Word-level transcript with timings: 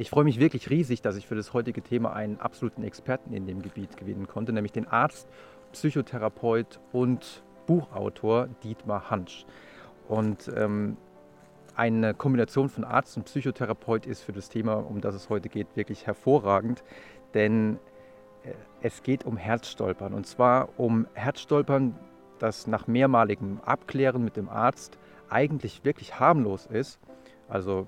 Ich 0.00 0.08
freue 0.08 0.24
mich 0.24 0.40
wirklich 0.40 0.70
riesig, 0.70 1.02
dass 1.02 1.16
ich 1.16 1.26
für 1.26 1.34
das 1.34 1.52
heutige 1.52 1.82
Thema 1.82 2.14
einen 2.14 2.40
absoluten 2.40 2.84
Experten 2.84 3.34
in 3.34 3.46
dem 3.46 3.60
Gebiet 3.60 3.98
gewinnen 3.98 4.26
konnte, 4.26 4.50
nämlich 4.50 4.72
den 4.72 4.88
Arzt, 4.88 5.28
Psychotherapeut 5.72 6.80
und 6.90 7.42
Buchautor 7.66 8.48
Dietmar 8.64 9.10
Hansch. 9.10 9.44
Und 10.08 10.50
ähm, 10.56 10.96
eine 11.76 12.14
Kombination 12.14 12.70
von 12.70 12.84
Arzt 12.84 13.18
und 13.18 13.24
Psychotherapeut 13.24 14.06
ist 14.06 14.22
für 14.22 14.32
das 14.32 14.48
Thema, 14.48 14.76
um 14.76 15.02
das 15.02 15.14
es 15.14 15.28
heute 15.28 15.50
geht, 15.50 15.76
wirklich 15.76 16.06
hervorragend, 16.06 16.82
denn 17.34 17.78
äh, 18.44 18.54
es 18.80 19.02
geht 19.02 19.26
um 19.26 19.36
Herzstolpern 19.36 20.14
und 20.14 20.26
zwar 20.26 20.70
um 20.78 21.08
Herzstolpern, 21.12 21.94
das 22.38 22.66
nach 22.66 22.86
mehrmaligem 22.86 23.60
Abklären 23.66 24.24
mit 24.24 24.38
dem 24.38 24.48
Arzt 24.48 24.96
eigentlich 25.28 25.84
wirklich 25.84 26.18
harmlos 26.18 26.64
ist. 26.64 26.98
Also 27.50 27.86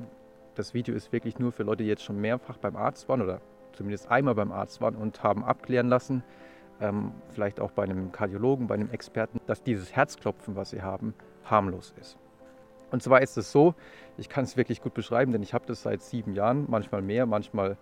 das 0.55 0.75
Video 0.75 0.95
ist 0.95 1.13
wirklich 1.13 1.39
nur 1.39 1.53
für 1.53 1.63
Leute, 1.63 1.83
die 1.83 1.89
jetzt 1.89 2.05
schon 2.05 2.21
mehrfach 2.21 2.59
beim 2.59 2.77
Arzt 2.77 3.09
waren 3.09 3.23
oder 3.23 3.41
zumindest 3.73 4.11
einmal 4.11 4.35
beim 4.35 4.53
Arzt 4.53 4.81
waren 4.81 4.95
und 4.97 5.23
haben 5.23 5.45
abklären 5.45 5.89
lassen, 5.89 6.23
ähm, 6.81 7.13
vielleicht 7.31 7.61
auch 7.61 7.71
bei 7.73 7.85
einem 7.85 8.13
Kardiologen, 8.13 8.67
bei 8.67 8.75
einem 8.75 8.91
Experten, 8.91 9.41
dass 9.47 9.63
dieses 9.63 9.95
Herzklopfen, 9.95 10.57
was 10.57 10.71
sie 10.71 10.83
haben, 10.83 11.15
harmlos 11.45 11.95
ist. 12.01 12.19
Und 12.91 13.03
zwar 13.03 13.23
ist 13.23 13.39
es 13.39 13.51
so, 13.51 13.75
ich 14.19 14.29
kann 14.29 14.45
es 14.45 14.57
wirklich 14.57 14.83
gut 14.83 14.93
beschreiben, 14.93 15.33
denn 15.33 15.43
ich 15.43 15.55
habe 15.55 15.65
das 15.67 15.83
seit 15.83 16.03
sieben 16.03 16.35
Jahren, 16.35 16.67
manchmal 16.69 17.01
mehr, 17.01 17.25
manchmal 17.25 17.79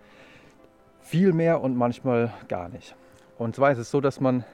viel 1.00 1.32
mehr 1.32 1.60
und 1.60 1.76
manchmal 1.76 2.32
gar 2.46 2.68
nicht. 2.68 2.94
Und 3.36 3.56
zwar 3.56 3.72
ist 3.72 3.78
es 3.78 3.90
so, 3.90 4.00
dass 4.00 4.20
man 4.20 4.44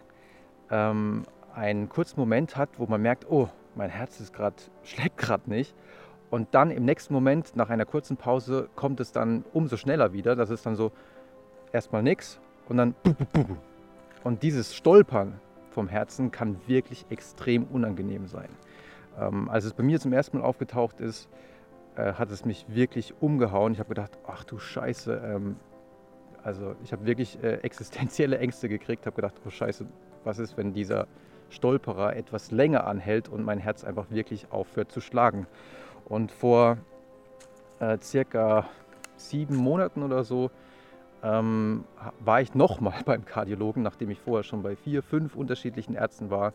ähm, 0.70 1.24
einen 1.54 1.88
kurzen 1.88 2.18
Moment 2.18 2.56
hat, 2.56 2.70
wo 2.78 2.86
man 2.86 3.02
merkt, 3.02 3.30
oh, 3.30 3.48
mein 3.74 3.90
Herz 3.90 4.20
ist 4.20 4.32
gerade, 4.32 4.56
schlägt 4.82 5.18
gerade 5.18 5.50
nicht. 5.50 5.74
Und 6.30 6.48
dann 6.54 6.70
im 6.70 6.84
nächsten 6.84 7.14
Moment, 7.14 7.54
nach 7.54 7.70
einer 7.70 7.84
kurzen 7.84 8.16
Pause, 8.16 8.68
kommt 8.74 9.00
es 9.00 9.12
dann 9.12 9.44
umso 9.52 9.76
schneller 9.76 10.12
wieder. 10.12 10.34
Das 10.34 10.50
ist 10.50 10.66
dann 10.66 10.76
so 10.76 10.92
erstmal 11.72 12.02
nichts 12.02 12.40
und 12.68 12.76
dann. 12.76 12.94
Und 14.24 14.42
dieses 14.42 14.74
Stolpern 14.74 15.40
vom 15.70 15.88
Herzen 15.88 16.32
kann 16.32 16.56
wirklich 16.66 17.06
extrem 17.10 17.64
unangenehm 17.64 18.26
sein. 18.26 18.48
Ähm, 19.20 19.48
als 19.48 19.64
es 19.64 19.72
bei 19.72 19.82
mir 19.82 20.00
zum 20.00 20.12
ersten 20.12 20.38
Mal 20.38 20.44
aufgetaucht 20.44 21.00
ist, 21.00 21.28
äh, 21.96 22.14
hat 22.14 22.30
es 22.30 22.44
mich 22.44 22.66
wirklich 22.68 23.14
umgehauen. 23.20 23.72
Ich 23.72 23.78
habe 23.78 23.90
gedacht, 23.90 24.18
ach 24.26 24.42
du 24.44 24.58
Scheiße. 24.58 25.22
Ähm, 25.24 25.56
also 26.42 26.74
ich 26.82 26.92
habe 26.92 27.06
wirklich 27.06 27.42
äh, 27.42 27.54
existenzielle 27.62 28.38
Ängste 28.38 28.68
gekriegt, 28.68 29.06
habe 29.06 29.16
gedacht, 29.16 29.34
oh 29.46 29.50
Scheiße, 29.50 29.86
was 30.24 30.38
ist, 30.38 30.56
wenn 30.56 30.72
dieser 30.72 31.06
Stolperer 31.50 32.16
etwas 32.16 32.50
länger 32.50 32.86
anhält 32.86 33.28
und 33.28 33.44
mein 33.44 33.58
Herz 33.58 33.84
einfach 33.84 34.10
wirklich 34.10 34.50
aufhört 34.50 34.90
zu 34.90 35.00
schlagen. 35.00 35.46
Und 36.06 36.32
vor 36.32 36.78
äh, 37.80 37.98
circa 38.00 38.66
sieben 39.16 39.56
Monaten 39.56 40.02
oder 40.02 40.24
so 40.24 40.50
ähm, 41.22 41.84
war 42.20 42.40
ich 42.40 42.54
nochmal 42.54 43.02
beim 43.04 43.24
Kardiologen, 43.24 43.82
nachdem 43.82 44.10
ich 44.10 44.20
vorher 44.20 44.44
schon 44.44 44.62
bei 44.62 44.76
vier, 44.76 45.02
fünf 45.02 45.36
unterschiedlichen 45.36 45.94
Ärzten 45.94 46.30
war 46.30 46.52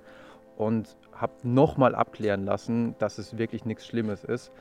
und 0.58 0.96
habe 1.14 1.34
nochmal 1.44 1.96
abklären 1.96 2.46
lassen, 2.46 2.96
dass 3.00 3.18
es 3.18 3.38
wirklich 3.38 3.66
nichts 3.66 3.86
Schlimmes 3.86 4.24
ist, 4.24 4.52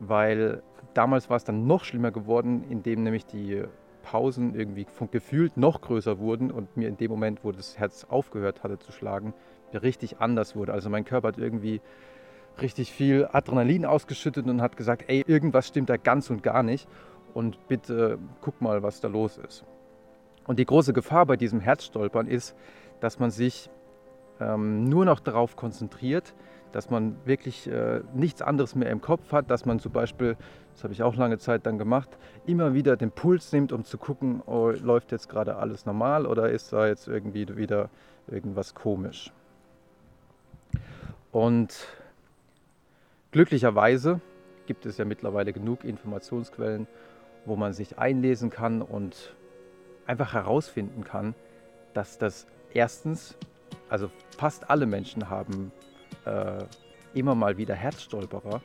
weil 0.00 0.62
damals 0.94 1.30
war 1.30 1.36
es 1.36 1.44
dann 1.44 1.66
noch 1.66 1.84
schlimmer 1.84 2.10
geworden, 2.10 2.64
indem 2.68 3.02
nämlich 3.02 3.26
die 3.26 3.64
Pausen 4.02 4.54
irgendwie 4.54 4.86
gefühlt 5.10 5.56
noch 5.56 5.80
größer 5.80 6.18
wurden 6.18 6.50
und 6.50 6.76
mir 6.76 6.88
in 6.88 6.96
dem 6.96 7.10
Moment, 7.10 7.44
wo 7.44 7.52
das 7.52 7.78
Herz 7.78 8.04
aufgehört 8.08 8.64
hatte 8.64 8.78
zu 8.78 8.92
schlagen, 8.92 9.32
richtig 9.72 10.20
anders 10.20 10.56
wurde. 10.56 10.72
Also 10.72 10.90
mein 10.90 11.04
Körper 11.04 11.28
hat 11.28 11.38
irgendwie 11.38 11.80
richtig 12.60 12.92
viel 12.92 13.28
Adrenalin 13.32 13.86
ausgeschüttet 13.86 14.46
und 14.46 14.60
hat 14.60 14.76
gesagt, 14.76 15.04
ey, 15.08 15.24
irgendwas 15.26 15.68
stimmt 15.68 15.88
da 15.88 15.96
ganz 15.96 16.30
und 16.30 16.42
gar 16.42 16.62
nicht 16.62 16.88
und 17.34 17.68
bitte 17.68 18.18
guck 18.40 18.60
mal, 18.60 18.82
was 18.82 19.00
da 19.00 19.08
los 19.08 19.38
ist. 19.38 19.64
Und 20.46 20.58
die 20.58 20.66
große 20.66 20.92
Gefahr 20.92 21.26
bei 21.26 21.36
diesem 21.36 21.60
Herzstolpern 21.60 22.26
ist, 22.26 22.54
dass 23.00 23.18
man 23.18 23.30
sich 23.30 23.70
ähm, 24.40 24.84
nur 24.84 25.04
noch 25.04 25.20
darauf 25.20 25.56
konzentriert, 25.56 26.34
dass 26.72 26.90
man 26.90 27.16
wirklich 27.24 27.68
äh, 27.70 28.00
nichts 28.14 28.42
anderes 28.42 28.74
mehr 28.74 28.90
im 28.90 29.00
Kopf 29.00 29.32
hat, 29.32 29.50
dass 29.50 29.66
man 29.66 29.78
zum 29.78 29.92
Beispiel, 29.92 30.36
das 30.72 30.84
habe 30.84 30.92
ich 30.92 31.02
auch 31.02 31.14
lange 31.14 31.38
Zeit 31.38 31.66
dann 31.66 31.78
gemacht, 31.78 32.08
immer 32.46 32.74
wieder 32.74 32.96
den 32.96 33.10
Puls 33.10 33.52
nimmt, 33.52 33.72
um 33.72 33.84
zu 33.84 33.98
gucken, 33.98 34.42
oh, 34.46 34.70
läuft 34.70 35.12
jetzt 35.12 35.28
gerade 35.28 35.56
alles 35.56 35.86
normal 35.86 36.26
oder 36.26 36.50
ist 36.50 36.72
da 36.72 36.86
jetzt 36.86 37.08
irgendwie 37.08 37.56
wieder 37.56 37.90
irgendwas 38.26 38.74
komisch. 38.74 39.32
Und 41.30 41.74
glücklicherweise 43.32 44.20
gibt 44.66 44.86
es 44.86 44.98
ja 44.98 45.04
mittlerweile 45.04 45.52
genug 45.52 45.84
Informationsquellen, 45.84 46.86
wo 47.44 47.56
man 47.56 47.72
sich 47.72 47.98
einlesen 47.98 48.50
kann 48.50 48.80
und 48.80 49.34
einfach 50.06 50.34
herausfinden 50.34 51.02
kann, 51.04 51.34
dass 51.94 52.18
das 52.18 52.46
erstens, 52.72 53.36
also 53.88 54.10
fast 54.38 54.70
alle 54.70 54.86
Menschen 54.86 55.28
haben 55.28 55.72
äh, 56.24 56.64
immer 57.14 57.34
mal 57.34 57.56
wieder 57.58 57.74
Herzstolperer, 57.74 58.62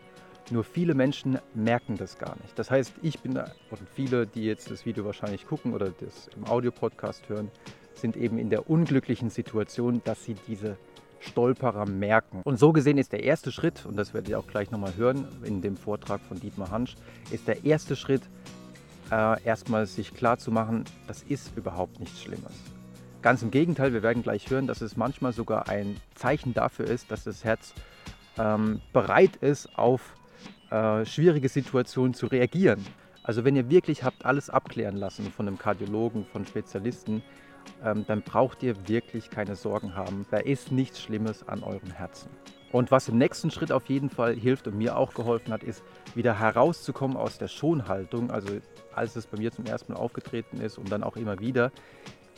nur 0.49 0.63
viele 0.63 0.93
Menschen 0.93 1.39
merken 1.53 1.97
das 1.97 2.17
gar 2.17 2.37
nicht. 2.41 2.57
Das 2.57 2.71
heißt, 2.71 2.93
ich 3.01 3.19
bin 3.19 3.37
und 3.37 3.89
viele, 3.93 4.27
die 4.27 4.45
jetzt 4.45 4.71
das 4.71 4.85
Video 4.85 5.03
wahrscheinlich 5.03 5.45
gucken 5.45 5.73
oder 5.73 5.89
das 5.89 6.29
im 6.35 6.45
Audiopodcast 6.45 7.27
hören, 7.27 7.51
sind 7.93 8.15
eben 8.15 8.37
in 8.37 8.49
der 8.49 8.69
unglücklichen 8.69 9.29
Situation, 9.29 10.01
dass 10.05 10.23
sie 10.23 10.35
diese 10.47 10.77
Stolperer 11.19 11.85
merken. 11.85 12.41
Und 12.43 12.59
so 12.59 12.73
gesehen 12.73 12.97
ist 12.97 13.11
der 13.11 13.23
erste 13.23 13.51
Schritt, 13.51 13.85
und 13.85 13.97
das 13.97 14.13
werdet 14.13 14.29
ihr 14.29 14.39
auch 14.39 14.47
gleich 14.47 14.71
nochmal 14.71 14.95
hören 14.95 15.27
in 15.43 15.61
dem 15.61 15.77
Vortrag 15.77 16.21
von 16.21 16.39
Dietmar 16.39 16.71
Hansch, 16.71 16.95
ist 17.31 17.47
der 17.47 17.65
erste 17.65 17.95
Schritt, 17.95 18.23
äh, 19.11 19.41
erstmal 19.43 19.85
sich 19.85 20.13
klar 20.13 20.37
zu 20.37 20.51
machen, 20.51 20.85
das 21.07 21.23
ist 21.23 21.55
überhaupt 21.55 21.99
nichts 21.99 22.21
Schlimmes. 22.21 22.53
Ganz 23.21 23.41
im 23.41 23.51
Gegenteil, 23.51 23.93
wir 23.93 24.03
werden 24.03 24.23
gleich 24.23 24.49
hören, 24.49 24.67
dass 24.67 24.81
es 24.81 24.95
manchmal 24.95 25.33
sogar 25.33 25.69
ein 25.69 25.97
Zeichen 26.15 26.53
dafür 26.53 26.85
ist, 26.85 27.11
dass 27.11 27.23
das 27.23 27.43
Herz 27.43 27.73
ähm, 28.37 28.81
bereit 28.93 29.37
ist, 29.37 29.77
auf 29.77 30.13
äh, 30.69 31.05
schwierige 31.05 31.49
Situationen 31.49 32.13
zu 32.13 32.27
reagieren. 32.27 32.85
Also 33.23 33.43
wenn 33.43 33.55
ihr 33.55 33.69
wirklich 33.69 34.03
habt 34.03 34.25
alles 34.25 34.49
abklären 34.49 34.95
lassen 34.95 35.31
von 35.31 35.47
einem 35.47 35.57
Kardiologen, 35.57 36.25
von 36.25 36.45
Spezialisten, 36.45 37.23
ähm, 37.83 38.05
dann 38.07 38.21
braucht 38.21 38.63
ihr 38.63 38.75
wirklich 38.87 39.29
keine 39.29 39.55
Sorgen 39.55 39.95
haben. 39.95 40.25
Da 40.31 40.37
ist 40.37 40.71
nichts 40.71 41.01
Schlimmes 41.01 41.47
an 41.47 41.63
eurem 41.63 41.91
Herzen. 41.91 42.29
Und 42.71 42.91
was 42.91 43.07
im 43.07 43.17
nächsten 43.17 43.49
Schritt 43.49 43.71
auf 43.71 43.87
jeden 43.87 44.09
Fall 44.09 44.35
hilft 44.35 44.67
und 44.67 44.77
mir 44.77 44.97
auch 44.97 45.13
geholfen 45.13 45.53
hat, 45.53 45.63
ist 45.63 45.83
wieder 46.15 46.37
herauszukommen 46.37 47.15
aus 47.15 47.37
der 47.37 47.47
Schonhaltung. 47.47 48.29
Also 48.29 48.57
als 48.93 49.15
es 49.15 49.25
bei 49.27 49.37
mir 49.37 49.51
zum 49.51 49.65
ersten 49.65 49.93
Mal 49.93 49.99
aufgetreten 49.99 50.59
ist 50.59 50.77
und 50.77 50.91
dann 50.91 51.03
auch 51.03 51.15
immer 51.15 51.39
wieder, 51.39 51.71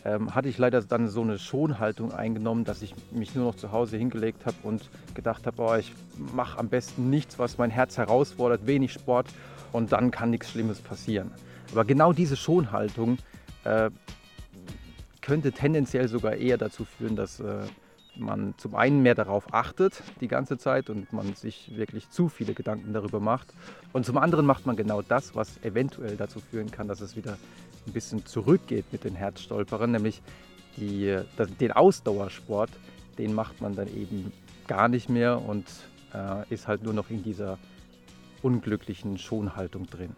ähm, 0.05 0.33
hatte 0.33 0.47
ich 0.47 0.57
leider 0.57 0.81
dann 0.81 1.07
so 1.07 1.21
eine 1.21 1.39
Schonhaltung 1.39 2.13
eingenommen, 2.13 2.63
dass 2.63 2.81
ich 2.81 2.93
mich 3.11 3.35
nur 3.35 3.45
noch 3.45 3.55
zu 3.55 3.71
Hause 3.71 3.97
hingelegt 3.97 4.45
habe 4.45 4.55
und 4.63 4.89
gedacht 5.13 5.45
habe, 5.45 5.61
oh, 5.61 5.75
ich 5.75 5.93
mache 6.33 6.59
am 6.59 6.69
besten 6.69 7.09
nichts, 7.09 7.39
was 7.39 7.57
mein 7.57 7.69
Herz 7.69 7.97
herausfordert, 7.97 8.65
wenig 8.65 8.93
Sport 8.93 9.27
und 9.71 9.91
dann 9.91 10.11
kann 10.11 10.29
nichts 10.29 10.51
Schlimmes 10.51 10.79
passieren. 10.79 11.31
Aber 11.71 11.85
genau 11.85 12.13
diese 12.13 12.37
Schonhaltung 12.37 13.17
äh, 13.63 13.89
könnte 15.29 15.51
tendenziell 15.51 16.07
sogar 16.07 16.37
eher 16.37 16.57
dazu 16.57 16.85
führen, 16.85 17.15
dass 17.15 17.39
äh, 17.39 17.61
man 18.15 18.55
zum 18.57 18.73
einen 18.73 19.03
mehr 19.03 19.13
darauf 19.13 19.53
achtet 19.53 20.01
die 20.21 20.27
ganze 20.27 20.57
Zeit 20.57 20.89
und 20.89 21.13
man 21.13 21.35
sich 21.35 21.77
wirklich 21.77 22.09
zu 22.09 22.29
viele 22.29 22.55
Gedanken 22.55 22.93
darüber 22.93 23.19
macht. 23.19 23.53
Und 23.93 24.07
zum 24.07 24.17
anderen 24.17 24.47
macht 24.47 24.65
man 24.65 24.75
genau 24.75 25.03
das, 25.03 25.35
was 25.35 25.63
eventuell 25.63 26.17
dazu 26.17 26.39
führen 26.39 26.71
kann, 26.71 26.87
dass 26.87 26.99
es 26.99 27.15
wieder 27.15 27.37
ein 27.85 27.93
bisschen 27.93 28.25
zurückgeht 28.25 28.85
mit 28.91 29.03
den 29.03 29.13
Herzstolperern, 29.13 29.91
nämlich 29.91 30.23
die, 30.77 31.19
den 31.59 31.73
Ausdauersport, 31.73 32.71
den 33.19 33.35
macht 33.35 33.61
man 33.61 33.75
dann 33.75 33.87
eben 33.87 34.33
gar 34.65 34.87
nicht 34.87 35.09
mehr 35.09 35.39
und 35.39 35.67
äh, 36.11 36.51
ist 36.51 36.67
halt 36.67 36.81
nur 36.81 36.93
noch 36.93 37.11
in 37.11 37.21
dieser 37.21 37.59
unglücklichen 38.41 39.19
Schonhaltung 39.19 39.85
drin. 39.85 40.15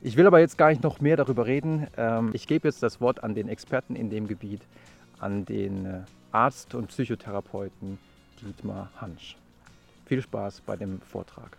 Ich 0.00 0.16
will 0.16 0.26
aber 0.28 0.38
jetzt 0.38 0.56
gar 0.56 0.68
nicht 0.68 0.82
noch 0.84 1.00
mehr 1.00 1.16
darüber 1.16 1.46
reden. 1.46 1.88
Ähm, 1.96 2.30
ich 2.32 2.46
gebe 2.46 2.68
jetzt 2.68 2.82
das 2.82 3.00
Wort 3.00 3.24
an 3.24 3.34
den 3.34 3.48
Experten 3.48 3.96
in 3.96 4.10
dem 4.10 4.28
Gebiet, 4.28 4.62
an 5.18 5.44
den 5.44 5.86
äh, 5.86 6.00
Arzt 6.30 6.74
und 6.74 6.86
Psychotherapeuten 6.88 7.98
Dietmar 8.40 8.90
Hansch. 9.00 9.36
Viel 10.06 10.22
Spaß 10.22 10.62
bei 10.64 10.76
dem 10.76 11.00
Vortrag. 11.00 11.56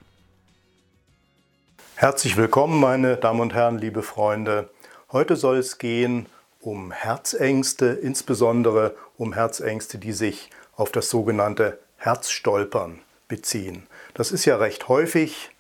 Herzlich 1.96 2.38
willkommen, 2.38 2.80
meine 2.80 3.18
Damen 3.18 3.42
und 3.42 3.54
Herren, 3.54 3.78
liebe 3.78 4.04
Freunde. 4.04 4.70
Heute 5.12 5.36
soll 5.36 5.58
es 5.58 5.78
gehen 5.78 6.28
um 6.62 6.92
Herzängste, 6.92 7.88
insbesondere 7.88 8.96
um 9.18 9.34
Herzängste, 9.34 9.98
die 9.98 10.14
sich 10.14 10.50
auf 10.78 10.94
das 10.94 11.10
sogenannte 11.10 11.78
Herzstolpern 11.98 13.00
beziehen. 13.28 13.84
Das 14.14 14.32
ist 14.32 14.46
ja 14.46 14.56
recht 14.56 14.88
häufig 14.88 15.52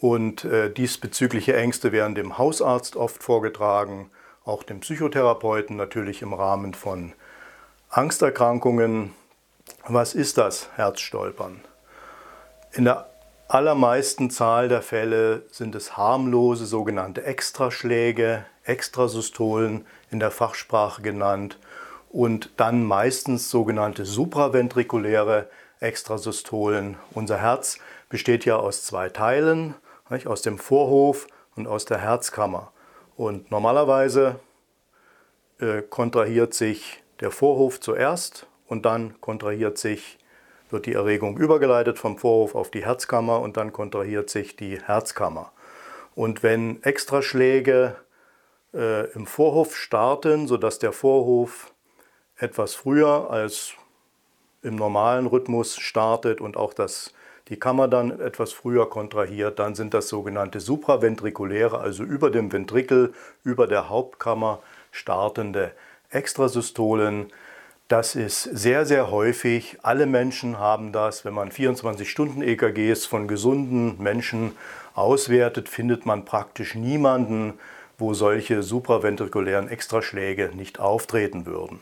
und 0.00 0.44
äh, 0.44 0.70
diesbezügliche 0.70 1.56
Ängste 1.56 1.90
werden 1.90 2.14
dem 2.14 2.38
Hausarzt 2.38 2.96
oft 2.96 3.22
vorgetragen, 3.22 4.10
auch 4.44 4.62
dem 4.62 4.80
Psychotherapeuten 4.80 5.76
natürlich 5.76 6.22
im 6.22 6.32
Rahmen 6.32 6.72
von 6.72 7.12
Angsterkrankungen. 7.90 9.12
Was 9.88 10.14
ist 10.14 10.38
das 10.38 10.68
Herzstolpern? 10.76 11.60
In 12.72 12.84
der 12.84 13.08
allermeisten 13.48 14.30
Zahl 14.30 14.68
der 14.68 14.82
Fälle 14.82 15.42
sind 15.50 15.74
es 15.74 15.96
harmlose 15.96 16.66
sogenannte 16.66 17.24
Extraschläge, 17.24 18.44
Extrasystolen 18.64 19.84
in 20.10 20.20
der 20.20 20.30
Fachsprache 20.30 21.02
genannt 21.02 21.58
und 22.10 22.50
dann 22.56 22.84
meistens 22.84 23.50
sogenannte 23.50 24.04
supraventrikuläre 24.04 25.48
Extrasystolen. 25.80 26.96
Unser 27.12 27.38
Herz 27.38 27.78
besteht 28.08 28.44
ja 28.44 28.56
aus 28.56 28.84
zwei 28.84 29.08
Teilen, 29.08 29.74
aus 30.26 30.42
dem 30.42 30.58
Vorhof 30.58 31.26
und 31.56 31.66
aus 31.66 31.84
der 31.84 31.98
Herzkammer. 31.98 32.72
Und 33.16 33.50
normalerweise 33.50 34.40
äh, 35.58 35.82
kontrahiert 35.82 36.54
sich 36.54 37.02
der 37.20 37.30
Vorhof 37.30 37.80
zuerst 37.80 38.46
und 38.66 38.86
dann 38.86 39.20
kontrahiert 39.20 39.78
sich, 39.78 40.18
wird 40.70 40.86
die 40.86 40.92
Erregung 40.92 41.36
übergeleitet 41.36 41.98
vom 41.98 42.18
Vorhof 42.18 42.54
auf 42.54 42.70
die 42.70 42.84
Herzkammer 42.84 43.40
und 43.40 43.56
dann 43.56 43.72
kontrahiert 43.72 44.30
sich 44.30 44.56
die 44.56 44.80
Herzkammer. 44.80 45.52
Und 46.14 46.42
wenn 46.42 46.82
Extraschläge 46.82 47.96
äh, 48.74 49.10
im 49.12 49.26
Vorhof 49.26 49.76
starten, 49.76 50.46
sodass 50.46 50.78
der 50.78 50.92
Vorhof 50.92 51.72
etwas 52.36 52.74
früher 52.74 53.30
als 53.30 53.72
im 54.62 54.76
normalen 54.76 55.26
Rhythmus 55.26 55.76
startet 55.76 56.40
und 56.40 56.56
auch 56.56 56.74
das, 56.74 57.12
die 57.48 57.58
Kammer 57.58 57.88
dann 57.88 58.20
etwas 58.20 58.52
früher 58.52 58.88
kontrahiert, 58.90 59.58
dann 59.58 59.74
sind 59.74 59.94
das 59.94 60.08
sogenannte 60.08 60.60
supraventrikuläre, 60.60 61.78
also 61.78 62.02
über 62.02 62.30
dem 62.30 62.52
Ventrikel, 62.52 63.14
über 63.42 63.66
der 63.66 63.88
Hauptkammer 63.88 64.60
startende 64.90 65.72
Extrasystolen. 66.10 67.32
Das 67.88 68.14
ist 68.14 68.42
sehr, 68.42 68.84
sehr 68.84 69.10
häufig. 69.10 69.78
Alle 69.82 70.04
Menschen 70.06 70.58
haben 70.58 70.92
das. 70.92 71.24
Wenn 71.24 71.32
man 71.32 71.50
24-Stunden-EKGs 71.50 73.06
von 73.06 73.28
gesunden 73.28 74.02
Menschen 74.02 74.52
auswertet, 74.94 75.70
findet 75.70 76.04
man 76.04 76.26
praktisch 76.26 76.74
niemanden, 76.74 77.54
wo 77.96 78.12
solche 78.12 78.62
supraventrikulären 78.62 79.68
Extraschläge 79.68 80.50
nicht 80.54 80.80
auftreten 80.80 81.46
würden. 81.46 81.80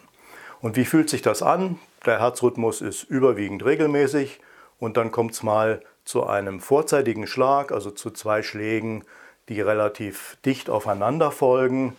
Und 0.61 0.77
wie 0.77 0.85
fühlt 0.85 1.11
sich 1.11 1.23
das 1.23 1.43
an? 1.43 1.79
Der 2.07 2.21
Herzrhythmus 2.21 2.81
ist 2.81 3.03
überwiegend 3.03 3.65
regelmäßig 3.65 4.41
und 4.79 4.97
dann 4.97 5.11
kommt 5.11 5.33
es 5.33 5.43
mal 5.43 5.83
zu 6.05 6.27
einem 6.27 6.61
vorzeitigen 6.61 7.27
Schlag, 7.27 7.73
also 7.73 7.91
zu 7.91 8.11
zwei 8.11 8.43
Schlägen, 8.43 9.05
die 9.49 9.61
relativ 9.61 10.39
dicht 10.45 10.71
aufeinander 10.71 11.31
folgen. 11.31 11.97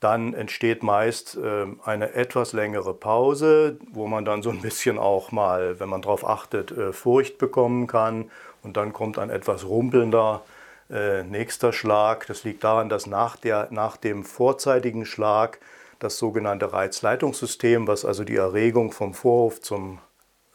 Dann 0.00 0.34
entsteht 0.34 0.82
meist 0.82 1.38
ähm, 1.42 1.80
eine 1.84 2.12
etwas 2.12 2.52
längere 2.52 2.92
Pause, 2.92 3.78
wo 3.90 4.06
man 4.06 4.24
dann 4.24 4.42
so 4.42 4.50
ein 4.50 4.60
bisschen 4.60 4.98
auch 4.98 5.32
mal, 5.32 5.80
wenn 5.80 5.88
man 5.88 6.02
darauf 6.02 6.26
achtet, 6.26 6.72
äh, 6.72 6.92
Furcht 6.92 7.38
bekommen 7.38 7.86
kann. 7.86 8.30
Und 8.62 8.76
dann 8.76 8.92
kommt 8.92 9.18
ein 9.18 9.30
etwas 9.30 9.64
rumpelnder 9.64 10.42
äh, 10.90 11.22
nächster 11.22 11.72
Schlag. 11.72 12.26
Das 12.26 12.44
liegt 12.44 12.64
daran, 12.64 12.88
dass 12.88 13.06
nach, 13.06 13.36
der, 13.36 13.68
nach 13.70 13.96
dem 13.96 14.24
vorzeitigen 14.24 15.06
Schlag 15.06 15.58
das 15.98 16.18
sogenannte 16.18 16.72
Reizleitungssystem, 16.72 17.86
was 17.86 18.04
also 18.04 18.24
die 18.24 18.36
Erregung 18.36 18.92
vom 18.92 19.14
Vorhof 19.14 19.62
zum 19.62 20.00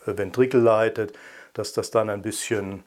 äh, 0.06 0.15
Ventrikel 0.15 0.61
leitet, 0.61 1.13
dass 1.53 1.73
das 1.73 1.91
dann 1.91 2.09
ein 2.09 2.21
bisschen 2.21 2.83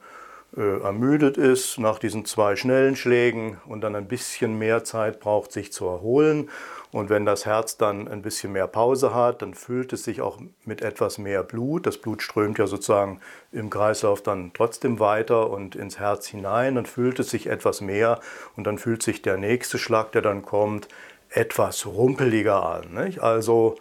äh, 0.55 0.81
ermüdet 0.81 1.37
ist 1.37 1.79
nach 1.79 1.97
diesen 1.97 2.25
zwei 2.25 2.55
schnellen 2.55 2.95
Schlägen 2.95 3.57
und 3.65 3.81
dann 3.81 3.95
ein 3.95 4.07
bisschen 4.07 4.57
mehr 4.59 4.83
Zeit 4.83 5.19
braucht, 5.19 5.51
sich 5.51 5.73
zu 5.73 5.87
erholen. 5.87 6.49
Und 6.91 7.09
wenn 7.09 7.25
das 7.25 7.47
Herz 7.47 7.77
dann 7.77 8.07
ein 8.07 8.21
bisschen 8.21 8.51
mehr 8.51 8.67
Pause 8.67 9.15
hat, 9.15 9.41
dann 9.41 9.55
füllt 9.55 9.93
es 9.93 10.03
sich 10.03 10.21
auch 10.21 10.37
mit 10.63 10.83
etwas 10.83 11.17
mehr 11.17 11.41
Blut. 11.41 11.87
Das 11.87 11.97
Blut 11.97 12.21
strömt 12.21 12.59
ja 12.59 12.67
sozusagen 12.67 13.19
im 13.51 13.71
Kreislauf 13.71 14.21
dann 14.21 14.51
trotzdem 14.53 14.99
weiter 14.99 15.49
und 15.49 15.75
ins 15.75 15.97
Herz 15.97 16.27
hinein. 16.27 16.75
Dann 16.75 16.85
füllt 16.85 17.17
es 17.19 17.31
sich 17.31 17.47
etwas 17.47 17.81
mehr 17.81 18.19
und 18.55 18.65
dann 18.65 18.77
fühlt 18.77 19.01
sich 19.01 19.23
der 19.23 19.37
nächste 19.37 19.79
Schlag, 19.79 20.11
der 20.11 20.21
dann 20.21 20.43
kommt, 20.43 20.87
etwas 21.31 21.87
rumpeliger 21.87 22.63
an. 22.63 22.93
Nicht? 22.93 23.21
Also 23.21 23.73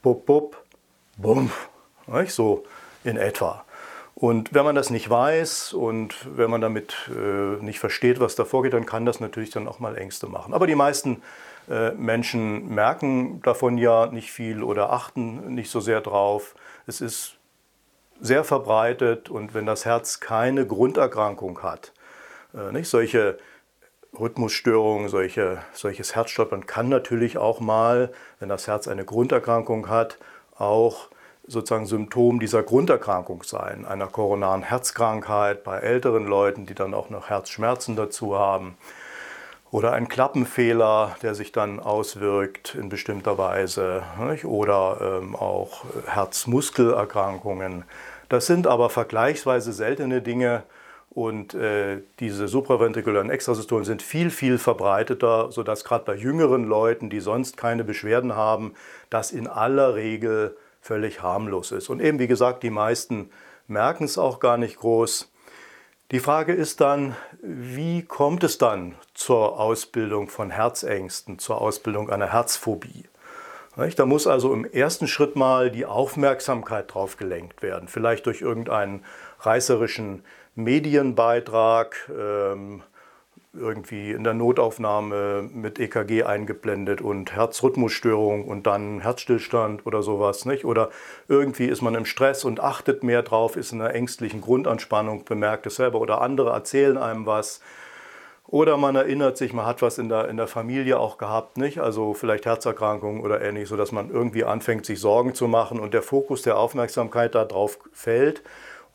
bup, 0.00 0.24
bup, 0.24 0.56
bum, 1.18 1.52
nicht? 2.06 2.32
so 2.32 2.64
in 3.04 3.18
etwa. 3.18 3.65
Und 4.18 4.54
wenn 4.54 4.64
man 4.64 4.74
das 4.74 4.88
nicht 4.88 5.10
weiß 5.10 5.74
und 5.74 6.14
wenn 6.38 6.50
man 6.50 6.62
damit 6.62 6.94
äh, 7.10 7.62
nicht 7.62 7.78
versteht, 7.78 8.18
was 8.18 8.34
da 8.34 8.46
vorgeht, 8.46 8.72
dann 8.72 8.86
kann 8.86 9.04
das 9.04 9.20
natürlich 9.20 9.50
dann 9.50 9.68
auch 9.68 9.78
mal 9.78 9.94
Ängste 9.98 10.26
machen. 10.26 10.54
Aber 10.54 10.66
die 10.66 10.74
meisten 10.74 11.22
äh, 11.68 11.90
Menschen 11.90 12.66
merken 12.74 13.42
davon 13.42 13.76
ja 13.76 14.06
nicht 14.06 14.32
viel 14.32 14.62
oder 14.62 14.90
achten 14.90 15.54
nicht 15.54 15.70
so 15.70 15.80
sehr 15.80 16.00
drauf. 16.00 16.54
Es 16.86 17.02
ist 17.02 17.34
sehr 18.18 18.42
verbreitet 18.42 19.28
und 19.28 19.52
wenn 19.52 19.66
das 19.66 19.84
Herz 19.84 20.18
keine 20.18 20.66
Grunderkrankung 20.66 21.62
hat, 21.62 21.92
äh, 22.54 22.72
nicht 22.72 22.88
solche 22.88 23.36
Rhythmusstörungen, 24.18 25.10
solche, 25.10 25.58
solches 25.74 26.14
Herzstolpern 26.14 26.64
kann 26.64 26.88
natürlich 26.88 27.36
auch 27.36 27.60
mal, 27.60 28.10
wenn 28.40 28.48
das 28.48 28.66
Herz 28.66 28.88
eine 28.88 29.04
Grunderkrankung 29.04 29.90
hat, 29.90 30.16
auch 30.56 31.10
sozusagen 31.48 31.86
Symptom 31.86 32.40
dieser 32.40 32.62
Grunderkrankung 32.62 33.42
sein, 33.44 33.84
einer 33.84 34.06
koronaren 34.06 34.62
Herzkrankheit 34.62 35.64
bei 35.64 35.78
älteren 35.78 36.26
Leuten, 36.26 36.66
die 36.66 36.74
dann 36.74 36.94
auch 36.94 37.10
noch 37.10 37.30
Herzschmerzen 37.30 37.96
dazu 37.96 38.38
haben. 38.38 38.76
Oder 39.70 39.92
ein 39.92 40.08
Klappenfehler, 40.08 41.16
der 41.22 41.34
sich 41.34 41.52
dann 41.52 41.80
auswirkt 41.80 42.74
in 42.74 42.88
bestimmter 42.88 43.36
Weise. 43.36 44.04
Oder 44.44 45.20
ähm, 45.20 45.34
auch 45.34 45.84
Herzmuskelerkrankungen. 46.06 47.84
Das 48.28 48.46
sind 48.46 48.66
aber 48.66 48.90
vergleichsweise 48.90 49.72
seltene 49.72 50.22
Dinge 50.22 50.62
und 51.10 51.54
äh, 51.54 52.02
diese 52.20 52.46
supraventrikulären 52.46 53.30
Extrasystolen 53.30 53.84
sind 53.86 54.02
viel, 54.02 54.30
viel 54.30 54.58
verbreiteter, 54.58 55.50
sodass 55.50 55.82
gerade 55.82 56.04
bei 56.04 56.14
jüngeren 56.14 56.64
Leuten, 56.64 57.08
die 57.08 57.20
sonst 57.20 57.56
keine 57.56 57.84
Beschwerden 57.84 58.36
haben, 58.36 58.74
das 59.08 59.32
in 59.32 59.46
aller 59.46 59.94
Regel 59.94 60.56
völlig 60.86 61.22
harmlos 61.22 61.72
ist. 61.72 61.88
Und 61.90 62.00
eben 62.00 62.18
wie 62.18 62.28
gesagt, 62.28 62.62
die 62.62 62.70
meisten 62.70 63.30
merken 63.66 64.04
es 64.04 64.18
auch 64.18 64.38
gar 64.38 64.56
nicht 64.56 64.78
groß. 64.78 65.30
Die 66.12 66.20
Frage 66.20 66.52
ist 66.52 66.80
dann, 66.80 67.16
wie 67.42 68.02
kommt 68.02 68.44
es 68.44 68.58
dann 68.58 68.94
zur 69.12 69.58
Ausbildung 69.58 70.28
von 70.28 70.50
Herzängsten, 70.50 71.40
zur 71.40 71.60
Ausbildung 71.60 72.10
einer 72.10 72.32
Herzphobie? 72.32 73.08
Da 73.96 74.06
muss 74.06 74.26
also 74.26 74.54
im 74.54 74.64
ersten 74.64 75.06
Schritt 75.06 75.36
mal 75.36 75.70
die 75.70 75.84
Aufmerksamkeit 75.84 76.94
drauf 76.94 77.16
gelenkt 77.16 77.60
werden, 77.60 77.88
vielleicht 77.88 78.24
durch 78.24 78.40
irgendeinen 78.40 79.04
reißerischen 79.40 80.24
Medienbeitrag, 80.54 82.08
ähm, 82.08 82.82
irgendwie 83.58 84.12
in 84.12 84.24
der 84.24 84.34
Notaufnahme 84.34 85.48
mit 85.52 85.78
EKG 85.78 86.24
eingeblendet 86.24 87.00
und 87.00 87.32
Herzrhythmusstörung 87.32 88.44
und 88.44 88.66
dann 88.66 89.00
Herzstillstand 89.00 89.86
oder 89.86 90.02
sowas, 90.02 90.44
nicht? 90.44 90.64
Oder 90.64 90.90
irgendwie 91.28 91.66
ist 91.66 91.82
man 91.82 91.94
im 91.94 92.04
Stress 92.04 92.44
und 92.44 92.60
achtet 92.60 93.02
mehr 93.02 93.22
drauf, 93.22 93.56
ist 93.56 93.72
in 93.72 93.80
einer 93.80 93.94
ängstlichen 93.94 94.40
Grundanspannung, 94.40 95.24
bemerkt 95.24 95.66
es 95.66 95.76
selber 95.76 96.00
oder 96.00 96.20
andere 96.20 96.50
erzählen 96.50 96.98
einem 96.98 97.26
was. 97.26 97.60
Oder 98.48 98.76
man 98.76 98.94
erinnert 98.94 99.36
sich, 99.36 99.52
man 99.52 99.66
hat 99.66 99.82
was 99.82 99.98
in 99.98 100.08
der, 100.08 100.28
in 100.28 100.36
der 100.36 100.46
Familie 100.46 101.00
auch 101.00 101.18
gehabt, 101.18 101.58
nicht? 101.58 101.80
Also 101.80 102.14
vielleicht 102.14 102.46
Herzerkrankungen 102.46 103.20
oder 103.22 103.40
ähnlich, 103.40 103.68
sodass 103.68 103.90
man 103.90 104.10
irgendwie 104.10 104.44
anfängt, 104.44 104.86
sich 104.86 105.00
Sorgen 105.00 105.34
zu 105.34 105.48
machen 105.48 105.80
und 105.80 105.94
der 105.94 106.02
Fokus 106.02 106.42
der 106.42 106.56
Aufmerksamkeit 106.56 107.34
darauf 107.34 107.78
fällt. 107.92 108.42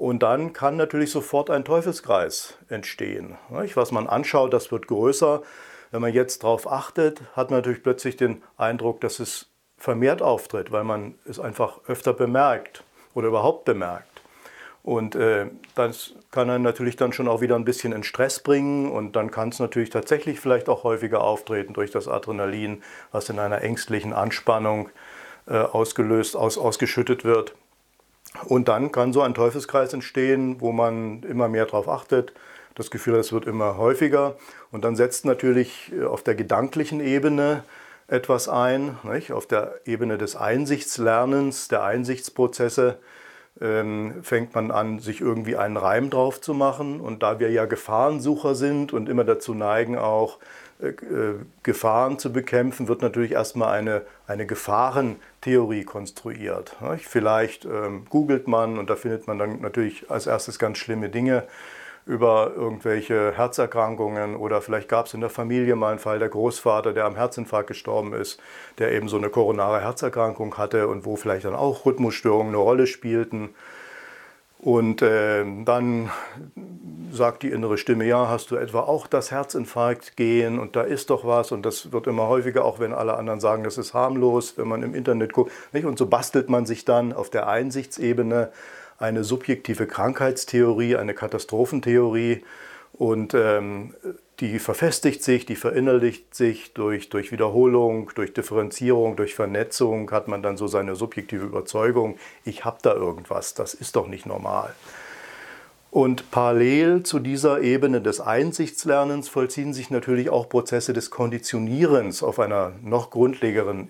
Und 0.01 0.23
dann 0.23 0.51
kann 0.51 0.77
natürlich 0.77 1.11
sofort 1.11 1.51
ein 1.51 1.63
Teufelskreis 1.63 2.57
entstehen. 2.69 3.37
Was 3.75 3.91
man 3.91 4.07
anschaut, 4.07 4.51
das 4.51 4.71
wird 4.71 4.87
größer. 4.87 5.43
Wenn 5.91 6.01
man 6.01 6.11
jetzt 6.11 6.43
darauf 6.43 6.65
achtet, 6.71 7.21
hat 7.35 7.51
man 7.51 7.59
natürlich 7.59 7.83
plötzlich 7.83 8.17
den 8.17 8.41
Eindruck, 8.57 8.99
dass 9.01 9.19
es 9.19 9.51
vermehrt 9.77 10.23
auftritt, 10.23 10.71
weil 10.71 10.83
man 10.83 11.19
es 11.25 11.39
einfach 11.39 11.81
öfter 11.87 12.13
bemerkt 12.13 12.83
oder 13.13 13.27
überhaupt 13.27 13.63
bemerkt. 13.65 14.23
Und 14.81 15.13
äh, 15.13 15.51
das 15.75 16.15
kann 16.31 16.49
einen 16.49 16.63
natürlich 16.63 16.95
dann 16.95 17.13
schon 17.13 17.27
auch 17.27 17.41
wieder 17.41 17.55
ein 17.55 17.63
bisschen 17.63 17.93
in 17.93 18.01
Stress 18.01 18.39
bringen 18.39 18.91
und 18.91 19.15
dann 19.15 19.29
kann 19.29 19.49
es 19.49 19.59
natürlich 19.59 19.91
tatsächlich 19.91 20.39
vielleicht 20.39 20.67
auch 20.67 20.83
häufiger 20.83 21.21
auftreten 21.21 21.73
durch 21.73 21.91
das 21.91 22.07
Adrenalin, 22.07 22.81
was 23.11 23.29
in 23.29 23.37
einer 23.37 23.61
ängstlichen 23.61 24.13
Anspannung 24.13 24.89
äh, 25.45 25.59
ausgelöst, 25.59 26.35
aus, 26.35 26.57
ausgeschüttet 26.57 27.23
wird. 27.23 27.53
Und 28.45 28.67
dann 28.67 28.91
kann 28.91 29.13
so 29.13 29.21
ein 29.21 29.33
Teufelskreis 29.33 29.93
entstehen, 29.93 30.61
wo 30.61 30.71
man 30.71 31.23
immer 31.23 31.47
mehr 31.47 31.65
darauf 31.65 31.89
achtet, 31.89 32.33
das 32.75 32.89
Gefühl, 32.89 33.15
es 33.15 33.33
wird 33.33 33.45
immer 33.45 33.77
häufiger. 33.77 34.35
Und 34.71 34.85
dann 34.85 34.95
setzt 34.95 35.25
natürlich 35.25 35.91
äh, 35.93 36.03
auf 36.05 36.23
der 36.23 36.35
gedanklichen 36.35 36.99
Ebene 36.99 37.63
etwas 38.07 38.49
ein, 38.49 38.97
nicht? 39.03 39.31
auf 39.31 39.45
der 39.45 39.79
Ebene 39.85 40.17
des 40.17 40.35
Einsichtslernens, 40.35 41.69
der 41.69 41.83
Einsichtsprozesse 41.83 42.97
ähm, 43.59 44.15
fängt 44.21 44.53
man 44.55 44.71
an, 44.71 44.99
sich 44.99 45.21
irgendwie 45.21 45.55
einen 45.55 45.77
Reim 45.77 46.09
drauf 46.09 46.41
zu 46.41 46.53
machen. 46.53 46.99
Und 46.99 47.23
da 47.23 47.39
wir 47.39 47.51
ja 47.51 47.65
Gefahrensucher 47.65 48.55
sind 48.55 48.93
und 48.93 49.07
immer 49.07 49.23
dazu 49.23 49.53
neigen, 49.53 49.97
auch 49.97 50.39
Gefahren 51.63 52.17
zu 52.17 52.33
bekämpfen, 52.33 52.87
wird 52.87 53.01
natürlich 53.01 53.33
erstmal 53.33 53.77
eine, 53.77 54.01
eine 54.27 54.45
Gefahrentheorie 54.45 55.83
konstruiert. 55.83 56.75
Vielleicht 56.99 57.65
ähm, 57.65 58.05
googelt 58.09 58.47
man 58.47 58.79
und 58.79 58.89
da 58.89 58.95
findet 58.95 59.27
man 59.27 59.37
dann 59.37 59.61
natürlich 59.61 60.09
als 60.09 60.27
erstes 60.27 60.57
ganz 60.59 60.77
schlimme 60.77 61.09
Dinge. 61.09 61.43
über 62.05 62.51
irgendwelche 62.55 63.31
Herzerkrankungen 63.35 64.35
oder 64.35 64.61
vielleicht 64.61 64.89
gab 64.89 65.05
es 65.05 65.13
in 65.13 65.21
der 65.21 65.29
Familie 65.29 65.75
mal 65.75 65.91
einen 65.91 65.99
Fall, 65.99 66.19
der 66.19 66.29
Großvater, 66.29 66.93
der 66.93 67.05
am 67.05 67.15
Herzinfarkt 67.15 67.67
gestorben 67.67 68.13
ist, 68.13 68.41
der 68.79 68.91
eben 68.91 69.07
so 69.07 69.17
eine 69.17 69.29
koronare 69.29 69.81
Herzerkrankung 69.81 70.57
hatte 70.57 70.87
und 70.87 71.05
wo 71.05 71.15
vielleicht 71.15 71.45
dann 71.45 71.55
auch 71.55 71.85
Rhythmusstörungen 71.85 72.53
eine 72.53 72.57
Rolle 72.57 72.87
spielten. 72.87 73.49
Und 74.61 75.01
äh, 75.01 75.43
dann 75.65 76.11
sagt 77.11 77.41
die 77.41 77.49
innere 77.49 77.79
Stimme, 77.79 78.05
ja, 78.05 78.29
hast 78.29 78.51
du 78.51 78.57
etwa 78.57 78.81
auch 78.81 79.07
das 79.07 79.31
Herzinfarkt 79.31 80.15
gehen 80.15 80.59
und 80.59 80.75
da 80.75 80.83
ist 80.83 81.09
doch 81.09 81.25
was 81.25 81.51
und 81.51 81.65
das 81.65 81.91
wird 81.91 82.05
immer 82.05 82.27
häufiger, 82.27 82.63
auch 82.63 82.79
wenn 82.79 82.93
alle 82.93 83.17
anderen 83.17 83.39
sagen, 83.39 83.63
das 83.63 83.79
ist 83.79 83.95
harmlos, 83.95 84.57
wenn 84.57 84.67
man 84.67 84.83
im 84.83 84.93
Internet 84.93 85.33
guckt. 85.33 85.51
Nicht? 85.73 85.85
Und 85.85 85.97
so 85.97 86.05
bastelt 86.05 86.49
man 86.49 86.67
sich 86.67 86.85
dann 86.85 87.11
auf 87.11 87.31
der 87.31 87.47
Einsichtsebene 87.47 88.51
eine 88.99 89.23
subjektive 89.23 89.87
Krankheitstheorie, 89.87 90.95
eine 90.95 91.15
Katastrophentheorie 91.15 92.43
und 93.01 93.33
ähm, 93.33 93.95
die 94.41 94.59
verfestigt 94.59 95.23
sich, 95.23 95.47
die 95.47 95.55
verinnerlicht 95.55 96.35
sich 96.35 96.71
durch, 96.73 97.09
durch 97.09 97.31
Wiederholung, 97.31 98.11
durch 98.13 98.31
Differenzierung, 98.31 99.15
durch 99.15 99.33
Vernetzung, 99.33 100.11
hat 100.11 100.27
man 100.27 100.43
dann 100.43 100.55
so 100.55 100.67
seine 100.67 100.95
subjektive 100.95 101.43
Überzeugung, 101.43 102.19
ich 102.45 102.63
habe 102.63 102.77
da 102.83 102.93
irgendwas, 102.93 103.55
das 103.55 103.73
ist 103.73 103.95
doch 103.95 104.07
nicht 104.07 104.27
normal. 104.27 104.75
Und 105.89 106.29
parallel 106.29 107.01
zu 107.01 107.17
dieser 107.17 107.61
Ebene 107.61 108.01
des 108.01 108.21
Einsichtslernens 108.21 109.29
vollziehen 109.29 109.73
sich 109.73 109.89
natürlich 109.89 110.29
auch 110.29 110.47
Prozesse 110.47 110.93
des 110.93 111.09
Konditionierens 111.09 112.21
auf 112.21 112.37
einer 112.37 112.73
noch 112.83 113.09
grundlegenderen 113.09 113.87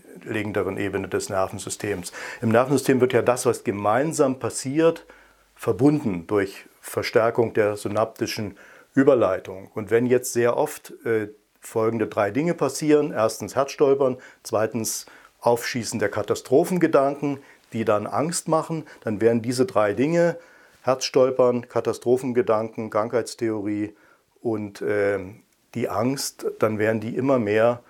Ebene 0.78 1.10
des 1.10 1.28
Nervensystems. 1.28 2.14
Im 2.42 2.48
Nervensystem 2.48 3.02
wird 3.02 3.12
ja 3.12 3.22
das, 3.22 3.46
was 3.46 3.66
gemeinsam 3.66 4.40
passiert, 4.40 5.06
verbunden 5.58 6.28
durch 6.28 6.64
Verstärkung 6.80 7.52
der 7.54 7.76
synaptischen 7.76 8.56
Überleitung. 8.94 9.70
Und 9.74 9.92
wenn 9.92 10.06
jetzt 10.06 10.34
sehr 10.34 10.58
oft 10.58 10.94
äh, 11.06 11.30
folgende 11.60 12.08
drei 12.08 12.32
Dinge 12.32 12.54
passieren, 12.54 13.12
erstens 13.12 13.56
Herzstolpern, 13.56 14.18
zweitens 14.44 15.06
Aufschießen 15.40 16.00
der 16.00 16.10
Katastrophengedanken, 16.10 17.40
die 17.74 17.86
dann 17.86 18.08
Angst 18.08 18.48
machen, 18.48 18.86
dann 19.02 19.22
werden 19.22 19.42
diese 19.42 19.66
drei 19.66 19.94
Dinge 19.94 20.38
Herzstolpern, 20.82 21.68
Katastrophengedanken, 21.68 22.90
Krankheitstheorie 22.90 23.96
und 24.42 24.82
äh, 24.82 25.20
die 25.76 25.90
Angst, 25.90 26.46
dann 26.60 26.80
werden 26.80 27.00
die 27.00 27.16
immer 27.16 27.40
mehr 27.40 27.84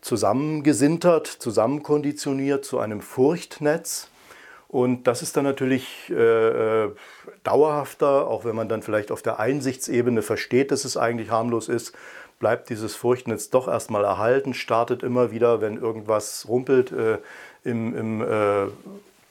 zusammengesintert, 0.00 1.26
zusammenkonditioniert 1.26 2.64
zu 2.64 2.78
einem 2.78 3.00
Furchtnetz. 3.00 4.08
Und 4.68 5.06
das 5.06 5.22
ist 5.22 5.36
dann 5.36 5.44
natürlich 5.44 6.10
äh, 6.10 6.84
äh, 6.84 6.90
dauerhafter, 7.42 8.26
auch 8.28 8.44
wenn 8.44 8.54
man 8.54 8.68
dann 8.68 8.82
vielleicht 8.82 9.10
auf 9.10 9.22
der 9.22 9.40
Einsichtsebene 9.40 10.20
versteht, 10.20 10.70
dass 10.70 10.84
es 10.84 10.96
eigentlich 10.96 11.30
harmlos 11.30 11.68
ist, 11.68 11.94
bleibt 12.38 12.68
dieses 12.68 12.94
Furchtnetz 12.94 13.48
doch 13.48 13.66
erstmal 13.66 14.04
erhalten, 14.04 14.52
startet 14.52 15.02
immer 15.02 15.30
wieder, 15.30 15.60
wenn 15.62 15.78
irgendwas 15.78 16.46
rumpelt 16.48 16.92
äh, 16.92 17.18
im, 17.64 17.96
im 17.96 18.22
äh, 18.22 18.66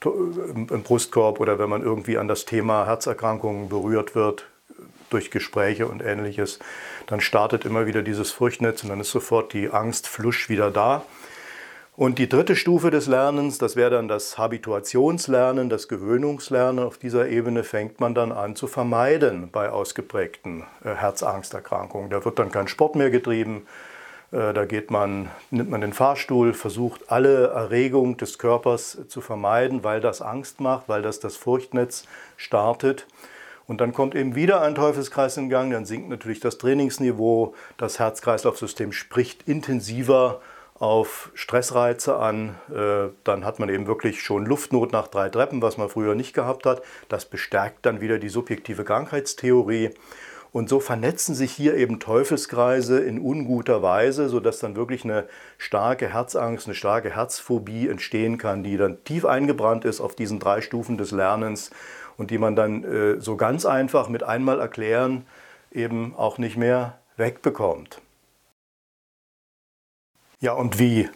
im 0.06 0.84
Brustkorb 0.84 1.40
oder 1.40 1.58
wenn 1.58 1.70
man 1.70 1.82
irgendwie 1.82 2.18
an 2.18 2.28
das 2.28 2.46
Thema 2.46 2.86
Herzerkrankungen 2.86 3.68
berührt 3.68 4.14
wird 4.16 4.46
durch 5.10 5.32
Gespräche 5.32 5.88
und 5.88 6.04
ähnliches, 6.04 6.60
dann 7.08 7.20
startet 7.20 7.66
immer 7.66 7.86
wieder 7.88 8.04
dieses 8.04 8.32
Furchtnetz 8.32 8.84
und 8.84 8.90
dann 8.90 9.00
ist 9.00 9.12
sofort 9.12 9.54
die 9.54 9.70
Angst 9.70 10.08
flusch 10.08 10.50
wieder 10.50 10.70
da. 10.70 11.04
Und 11.98 12.20
die 12.20 12.30
dritte 12.30 12.56
Stufe 12.56 12.92
des 12.92 13.08
Lernens, 13.08 13.58
das 13.58 13.76
wäre 13.76 13.90
dann 13.90 14.08
das 14.08 14.38
Habituationslernen, 14.38 15.68
das 15.68 15.88
Gewöhnungslernen. 15.88 16.86
Auf 16.86 17.00
dieser 17.00 17.28
Ebene 17.28 17.64
fängt 17.64 18.00
man 18.00 18.14
dann 18.14 18.32
an 18.32 18.56
zu 18.56 18.68
vermeiden 18.68 19.50
bei 19.52 19.72
ausgeprägten 19.72 20.64
äh, 20.84 20.94
Herzangsterkrankungen. 20.94 22.12
Da 22.12 22.24
wird 22.24 22.38
dann 22.38 22.52
kein 22.52 22.68
Sport 22.68 22.96
mehr 22.96 23.10
getrieben, 23.10 23.66
äh, 24.32 24.54
da 24.54 24.66
geht 24.66 24.92
man, 24.92 25.32
nimmt 25.50 25.72
man 25.72 25.82
den 25.82 25.92
Fahrstuhl, 25.92 26.54
versucht 26.54 27.12
alle 27.12 27.48
Erregung 27.48 28.16
des 28.18 28.38
Körpers 28.38 29.00
zu 29.08 29.20
vermeiden, 29.20 29.84
weil 29.84 30.00
das 30.00 30.22
Angst 30.22 30.62
macht, 30.62 30.88
weil 30.88 31.02
das 31.02 31.20
das 31.20 31.36
Furchtnetz 31.36 32.04
startet. 32.36 33.08
Und 33.66 33.82
dann 33.82 33.92
kommt 33.92 34.14
eben 34.14 34.36
wieder 34.36 34.62
ein 34.62 34.76
Teufelskreis 34.76 35.36
in 35.38 35.50
Gang, 35.50 35.72
dann 35.72 35.88
sinkt 35.88 36.10
natürlich 36.10 36.42
das 36.42 36.60
Trainingsniveau, 36.60 37.56
das 37.78 37.98
Herz-Kreislauf-System 37.98 38.92
spricht 38.92 39.48
intensiver 39.48 40.42
auf 40.80 41.32
Stressreize 41.34 42.18
an. 42.18 42.56
Äh, 42.74 43.10
dann 43.24 43.46
hat 43.46 43.60
man 43.60 43.70
eben 43.70 43.88
wirklich 43.88 44.22
schon 44.22 44.46
Luftnot 44.46 44.92
nach 44.92 45.08
drei 45.08 45.30
Treppen, 45.30 45.62
was 45.62 45.78
man 45.78 45.90
früher 45.90 46.16
nicht 46.16 46.34
gehabt 46.34 46.66
hat. 46.66 46.82
Das 47.10 47.26
bestärkt 47.26 47.86
dann 47.86 48.02
wieder 48.02 48.20
die 48.20 48.30
subjektive 48.30 48.84
Krankheitstheorie. 48.84 49.92
Und 50.54 50.70
so 50.70 50.80
vernetzen 50.80 51.36
sich 51.36 51.52
hier 51.52 51.76
eben 51.76 52.00
Teufelskreise 52.00 53.00
in 53.00 53.20
unguter 53.20 53.84
Weise, 53.84 54.30
sodass 54.30 54.60
dann 54.60 54.76
wirklich 54.76 55.04
eine 55.04 55.28
starke 55.58 56.14
Herzangst, 56.14 56.68
eine 56.68 56.76
starke 56.76 57.16
Herzphobie 57.16 57.90
entstehen 57.90 58.38
kann, 58.38 58.64
die 58.64 58.78
dann 58.78 59.04
tief 59.04 59.26
eingebrannt 59.26 59.86
ist 59.86 60.00
auf 60.00 60.16
diesen 60.16 60.40
drei 60.40 60.62
Stufen 60.62 60.98
des 60.98 61.12
Lernens 61.12 61.70
und 62.18 62.32
die 62.32 62.38
man 62.38 62.56
dann 62.56 62.84
äh, 62.84 63.20
so 63.20 63.36
ganz 63.36 63.66
einfach 63.66 64.10
mit 64.10 64.24
einmal 64.24 64.60
erklären 64.60 65.28
eben 65.72 66.16
auch 66.16 66.38
nicht 66.38 66.58
mehr 66.58 66.98
wegbekommt. 67.18 68.02
Ja, 70.40 70.54
und 70.54 70.78
wie 70.78 71.10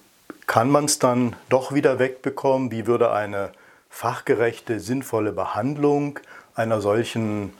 kann 0.47 0.71
man 0.71 0.85
es 0.85 0.97
dann 0.97 1.35
doch 1.47 1.75
wieder 1.75 1.99
wegbekommen? 1.99 2.71
Wie 2.71 2.87
würde 2.87 3.11
eine 3.11 3.51
fachgerechte, 3.87 4.79
sinnvolle 4.79 5.31
Behandlung 5.31 6.19
einer 6.55 6.81
solchen 6.81 7.53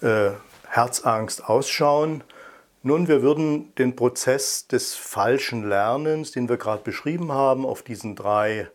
äh, 0.00 0.30
Herzangst 0.66 1.44
ausschauen? 1.44 2.24
Nun, 2.82 3.06
wir 3.06 3.20
würden 3.20 3.74
den 3.74 3.96
Prozess 3.96 4.66
des 4.66 4.94
falschen 4.94 5.68
Lernens, 5.68 6.32
den 6.32 6.48
wir 6.48 6.56
gerade 6.56 6.82
beschrieben 6.82 7.32
haben, 7.32 7.66
auf 7.66 7.82
diesen 7.82 8.16
drei 8.16 8.68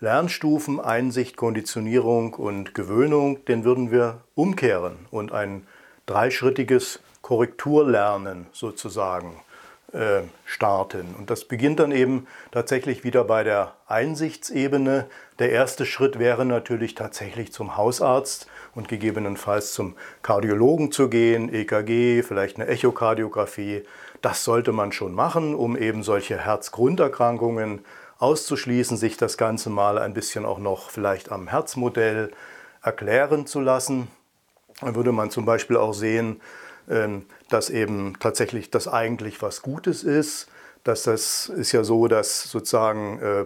Lernstufen, 0.00 0.80
Einsicht, 0.80 1.36
Konditionierung 1.36 2.32
und 2.32 2.74
Gewöhnung, 2.74 3.44
den 3.44 3.64
würden 3.64 3.90
wir 3.90 4.22
umkehren 4.34 4.96
und 5.10 5.32
ein 5.32 5.66
dreischrittiges 6.06 7.00
Korrekturlernen 7.20 8.46
sozusagen 8.50 9.36
äh, 9.92 10.22
starten. 10.44 11.14
Und 11.18 11.30
das 11.30 11.44
beginnt 11.44 11.80
dann 11.80 11.90
eben 11.90 12.26
tatsächlich 12.52 13.02
wieder 13.02 13.24
bei 13.24 13.42
der 13.42 13.74
Einsichtsebene. 13.88 15.06
Der 15.38 15.50
erste 15.50 15.84
Schritt 15.84 16.18
wäre 16.18 16.44
natürlich 16.44 16.94
tatsächlich 16.94 17.52
zum 17.52 17.76
Hausarzt 17.76 18.46
und 18.74 18.88
gegebenenfalls 18.88 19.72
zum 19.72 19.96
Kardiologen 20.22 20.92
zu 20.92 21.08
gehen, 21.08 21.52
EKG, 21.52 22.22
vielleicht 22.22 22.56
eine 22.56 22.68
Echokardiographie. 22.68 23.82
Das 24.22 24.44
sollte 24.44 24.72
man 24.72 24.92
schon 24.92 25.12
machen, 25.12 25.54
um 25.54 25.76
eben 25.76 26.02
solche 26.02 26.38
Herzgrunderkrankungen 26.38 27.84
auszuschließen, 28.18 28.96
sich 28.96 29.16
das 29.16 29.36
Ganze 29.36 29.70
mal 29.70 29.98
ein 29.98 30.14
bisschen 30.14 30.44
auch 30.44 30.58
noch 30.58 30.90
vielleicht 30.90 31.32
am 31.32 31.48
Herzmodell 31.48 32.30
erklären 32.82 33.46
zu 33.46 33.60
lassen. 33.60 34.08
Dann 34.80 34.94
würde 34.94 35.12
man 35.12 35.30
zum 35.30 35.46
Beispiel 35.46 35.76
auch 35.76 35.94
sehen, 35.94 36.40
dass 37.48 37.70
eben 37.70 38.18
tatsächlich 38.18 38.70
das 38.70 38.88
eigentlich 38.88 39.42
was 39.42 39.62
Gutes 39.62 40.02
ist. 40.02 40.48
Dass 40.84 41.04
das 41.04 41.48
ist 41.48 41.72
ja 41.72 41.84
so, 41.84 42.08
dass 42.08 42.44
sozusagen 42.44 43.18
äh, 43.20 43.44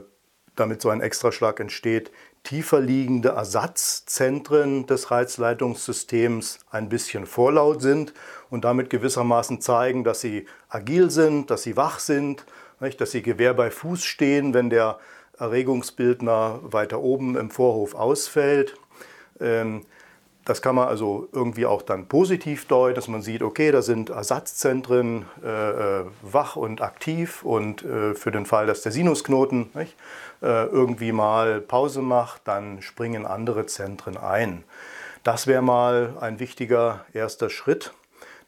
damit 0.57 0.81
so 0.81 0.91
ein 0.91 1.01
Extraschlag 1.01 1.61
entsteht, 1.61 2.11
tiefer 2.45 2.81
liegende 2.81 3.31
Ersatzzentren 3.31 4.87
des 4.87 5.11
Reizleitungssystems 5.11 6.61
ein 6.71 6.89
bisschen 6.89 7.27
vorlaut 7.27 7.83
sind 7.83 8.13
und 8.51 8.65
damit 8.65 8.91
gewissermaßen 8.91 9.61
zeigen, 9.61 10.05
dass 10.05 10.21
sie 10.21 10.47
agil 10.69 11.11
sind, 11.11 11.51
dass 11.51 11.63
sie 11.63 11.77
wach 11.77 11.99
sind, 11.99 12.45
dass 12.99 13.11
sie 13.11 13.23
Gewehr 13.23 13.55
bei 13.55 13.71
Fuß 13.71 14.05
stehen, 14.05 14.53
wenn 14.53 14.69
der 14.69 14.99
Erregungsbildner 15.39 16.61
weiter 16.63 17.01
oben 17.01 17.37
im 17.37 17.51
Vorhof 17.51 17.95
ausfällt. 17.95 18.77
Das 20.45 20.61
kann 20.61 20.75
man 20.75 20.89
also 20.89 21.29
irgendwie 21.33 21.65
auch 21.65 21.81
dann 21.81 22.07
positiv 22.07 22.67
deuten, 22.67 22.95
dass 22.97 23.09
man 23.09 23.23
sieht, 23.23 23.43
okay, 23.43 23.73
da 23.73 23.81
sind 23.81 24.11
Ersatzzentren 24.11 25.25
äh, 25.43 26.01
äh, 26.01 26.05
wach 26.21 26.57
und 26.57 26.83
aktiv 26.83 27.43
und 27.43 27.83
äh, 27.83 28.15
für 28.15 28.31
den 28.31 28.45
Fall, 28.45 28.67
dass 28.67 28.83
der 28.83 28.93
Sinusknoten 28.93 29.71
nicht, 29.73 29.97
äh, 30.43 30.67
irgendwie 30.67 31.13
mal 31.13 31.63
Pause 31.63 32.03
macht, 32.03 32.43
dann 32.45 32.83
springen 32.83 33.25
andere 33.25 33.65
Zentren 33.65 34.19
ein. 34.19 34.65
Das 35.23 35.47
wäre 35.47 35.63
mal 35.63 36.15
ein 36.21 36.41
wichtiger 36.41 37.07
erster 37.15 37.49
Schritt. 37.49 37.95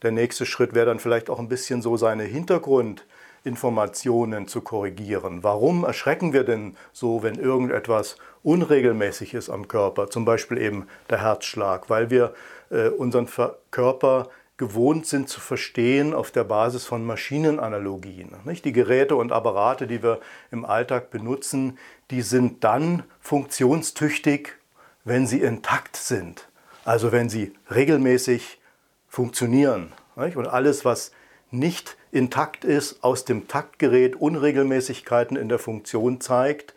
Der 0.02 0.10
nächste 0.10 0.44
Schritt 0.44 0.74
wäre 0.74 0.84
dann 0.84 0.98
vielleicht 0.98 1.30
auch 1.30 1.38
ein 1.38 1.48
bisschen 1.48 1.80
so 1.80 1.96
seine 1.96 2.24
Hintergrund- 2.24 3.04
Informationen 3.46 4.48
zu 4.48 4.60
korrigieren. 4.60 5.44
Warum 5.44 5.84
erschrecken 5.84 6.32
wir 6.32 6.42
denn 6.42 6.76
so, 6.92 7.22
wenn 7.22 7.36
irgendetwas 7.36 8.16
unregelmäßig 8.46 9.34
ist 9.34 9.50
am 9.50 9.66
Körper, 9.66 10.08
zum 10.08 10.24
Beispiel 10.24 10.58
eben 10.58 10.86
der 11.10 11.20
Herzschlag, 11.20 11.90
weil 11.90 12.10
wir 12.10 12.32
äh, 12.70 12.88
unseren 12.88 13.28
Körper 13.72 14.28
gewohnt 14.56 15.06
sind 15.06 15.28
zu 15.28 15.40
verstehen 15.40 16.14
auf 16.14 16.30
der 16.30 16.44
Basis 16.44 16.86
von 16.86 17.04
Maschinenanalogien. 17.04 18.30
Die 18.64 18.72
Geräte 18.72 19.16
und 19.16 19.32
Apparate, 19.32 19.88
die 19.88 20.02
wir 20.02 20.20
im 20.52 20.64
Alltag 20.64 21.10
benutzen, 21.10 21.76
die 22.12 22.22
sind 22.22 22.62
dann 22.62 23.02
funktionstüchtig, 23.20 24.56
wenn 25.04 25.26
sie 25.26 25.42
intakt 25.42 25.96
sind. 25.96 26.48
Also 26.84 27.10
wenn 27.10 27.28
sie 27.28 27.52
regelmäßig 27.70 28.60
funktionieren. 29.08 29.92
Und 30.14 30.46
alles, 30.46 30.84
was 30.84 31.10
nicht 31.50 31.96
intakt 32.12 32.64
ist, 32.64 33.02
aus 33.02 33.24
dem 33.24 33.48
Taktgerät 33.48 34.14
Unregelmäßigkeiten 34.14 35.36
in 35.36 35.48
der 35.48 35.58
Funktion 35.58 36.20
zeigt, 36.20 36.74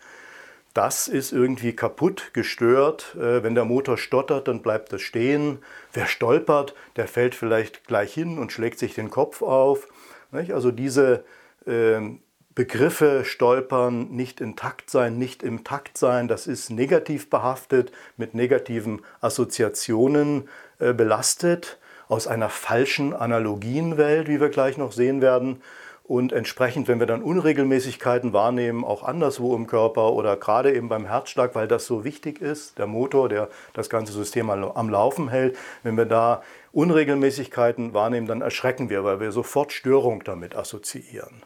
das 0.79 1.09
ist 1.09 1.33
irgendwie 1.33 1.73
kaputt, 1.73 2.29
gestört. 2.31 3.13
Äh, 3.17 3.43
wenn 3.43 3.53
der 3.53 3.65
Motor 3.65 3.97
stottert, 3.97 4.47
dann 4.47 4.61
bleibt 4.61 4.93
es 4.93 5.01
stehen. 5.01 5.59
Wer 5.91 6.07
stolpert, 6.07 6.73
der 6.95 7.09
fällt 7.09 7.35
vielleicht 7.35 7.85
gleich 7.85 8.13
hin 8.13 8.39
und 8.39 8.53
schlägt 8.53 8.79
sich 8.79 8.93
den 8.93 9.09
Kopf 9.09 9.41
auf. 9.41 9.89
Also 10.31 10.71
diese 10.71 11.25
ähm, 11.67 12.21
Begriffe 12.55 13.25
stolpern, 13.25 14.11
nicht 14.11 14.39
intakt 14.39 14.89
sein, 14.89 15.17
nicht 15.17 15.43
im 15.43 15.65
Takt 15.65 15.97
sein, 15.97 16.29
das 16.29 16.47
ist 16.47 16.69
negativ 16.69 17.29
behaftet, 17.29 17.91
mit 18.15 18.33
negativen 18.33 19.01
Assoziationen 19.19 20.47
äh, 20.79 20.93
belastet 20.93 21.77
aus 22.07 22.25
einer 22.25 22.49
falschen 22.49 23.13
Analogienwelt, 23.13 24.29
wie 24.29 24.39
wir 24.39 24.49
gleich 24.49 24.77
noch 24.77 24.93
sehen 24.93 25.21
werden. 25.21 25.61
Und 26.09 26.33
entsprechend, 26.33 26.87
wenn 26.87 26.99
wir 26.99 27.05
dann 27.05 27.21
Unregelmäßigkeiten 27.21 28.33
wahrnehmen, 28.33 28.83
auch 28.83 29.03
anderswo 29.03 29.55
im 29.55 29.67
Körper 29.67 30.13
oder 30.13 30.37
gerade 30.37 30.73
eben 30.73 30.89
beim 30.89 31.05
Herzschlag, 31.05 31.53
weil 31.53 31.67
das 31.67 31.85
so 31.85 32.03
wichtig 32.03 32.41
ist, 32.41 32.79
der 32.79 32.87
Motor, 32.87 33.29
der 33.29 33.47
das 33.73 33.91
ganze 33.91 34.11
System 34.11 34.49
am 34.49 34.89
Laufen 34.89 35.29
hält, 35.29 35.55
wenn 35.83 35.97
wir 35.97 36.05
da 36.05 36.41
Unregelmäßigkeiten 36.71 37.93
wahrnehmen, 37.93 38.25
dann 38.25 38.41
erschrecken 38.41 38.89
wir, 38.89 39.03
weil 39.03 39.19
wir 39.19 39.31
sofort 39.31 39.71
Störung 39.71 40.23
damit 40.23 40.55
assoziieren. 40.55 41.43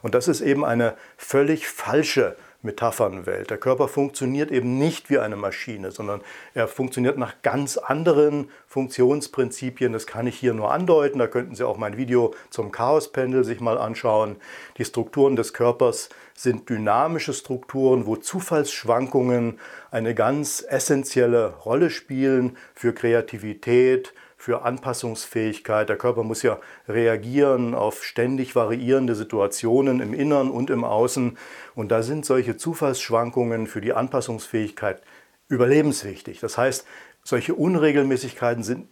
Und 0.00 0.14
das 0.14 0.28
ist 0.28 0.40
eben 0.40 0.64
eine 0.64 0.94
völlig 1.18 1.68
falsche 1.68 2.36
Metaphernwelt. 2.62 3.50
Der 3.50 3.58
Körper 3.58 3.88
funktioniert 3.88 4.50
eben 4.50 4.76
nicht 4.78 5.08
wie 5.08 5.18
eine 5.18 5.36
Maschine, 5.36 5.90
sondern 5.90 6.20
er 6.52 6.68
funktioniert 6.68 7.16
nach 7.16 7.42
ganz 7.42 7.78
anderen 7.78 8.50
Funktionsprinzipien. 8.66 9.92
Das 9.92 10.06
kann 10.06 10.26
ich 10.26 10.36
hier 10.36 10.52
nur 10.52 10.70
andeuten. 10.70 11.18
Da 11.18 11.26
könnten 11.26 11.54
Sie 11.54 11.66
auch 11.66 11.78
mein 11.78 11.96
Video 11.96 12.34
zum 12.50 12.70
Chaospendel 12.70 13.44
sich 13.44 13.60
mal 13.60 13.78
anschauen. 13.78 14.36
Die 14.76 14.84
Strukturen 14.84 15.36
des 15.36 15.54
Körpers 15.54 16.10
sind 16.34 16.68
dynamische 16.68 17.32
Strukturen, 17.32 18.06
wo 18.06 18.16
Zufallsschwankungen 18.16 19.58
eine 19.90 20.14
ganz 20.14 20.64
essentielle 20.68 21.54
Rolle 21.64 21.90
spielen 21.90 22.56
für 22.74 22.92
Kreativität, 22.92 24.12
für 24.40 24.62
Anpassungsfähigkeit. 24.62 25.90
Der 25.90 25.98
Körper 25.98 26.22
muss 26.22 26.42
ja 26.42 26.58
reagieren 26.88 27.74
auf 27.74 28.02
ständig 28.04 28.56
variierende 28.56 29.14
Situationen 29.14 30.00
im 30.00 30.14
Innern 30.14 30.50
und 30.50 30.70
im 30.70 30.82
Außen. 30.82 31.36
Und 31.74 31.90
da 31.92 32.02
sind 32.02 32.24
solche 32.24 32.56
Zufallsschwankungen 32.56 33.66
für 33.66 33.82
die 33.82 33.92
Anpassungsfähigkeit 33.92 35.02
überlebenswichtig. 35.48 36.40
Das 36.40 36.56
heißt, 36.56 36.86
solche 37.22 37.54
Unregelmäßigkeiten 37.54 38.64
sind 38.64 38.88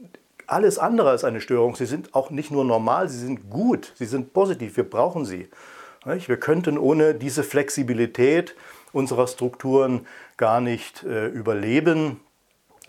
alles 0.46 0.78
andere 0.78 1.08
als 1.08 1.24
eine 1.24 1.40
Störung. 1.40 1.76
Sie 1.76 1.86
sind 1.86 2.14
auch 2.14 2.28
nicht 2.28 2.50
nur 2.50 2.66
normal, 2.66 3.08
sie 3.08 3.18
sind 3.18 3.48
gut, 3.48 3.94
sie 3.96 4.04
sind 4.04 4.34
positiv, 4.34 4.76
wir 4.76 4.84
brauchen 4.84 5.24
sie. 5.24 5.48
Wir 6.04 6.36
könnten 6.38 6.76
ohne 6.76 7.14
diese 7.14 7.42
Flexibilität 7.42 8.54
unserer 8.92 9.26
Strukturen 9.26 10.06
gar 10.36 10.60
nicht 10.60 11.04
äh, 11.04 11.28
überleben. 11.28 12.20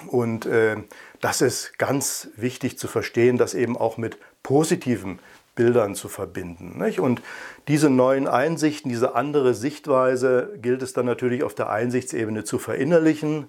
Und 0.07 0.45
äh, 0.45 0.77
das 1.21 1.41
ist 1.41 1.77
ganz 1.77 2.29
wichtig 2.35 2.77
zu 2.77 2.87
verstehen, 2.87 3.37
das 3.37 3.53
eben 3.53 3.77
auch 3.77 3.97
mit 3.97 4.17
positiven 4.43 5.19
Bildern 5.55 5.93
zu 5.93 6.07
verbinden. 6.07 6.81
Nicht? 6.81 6.99
Und 6.99 7.21
diese 7.67 7.89
neuen 7.89 8.27
Einsichten, 8.27 8.89
diese 8.89 9.15
andere 9.15 9.53
Sichtweise 9.53 10.57
gilt 10.61 10.81
es 10.81 10.93
dann 10.93 11.05
natürlich 11.05 11.43
auf 11.43 11.53
der 11.53 11.69
Einsichtsebene 11.69 12.45
zu 12.45 12.59
verinnerlichen, 12.59 13.47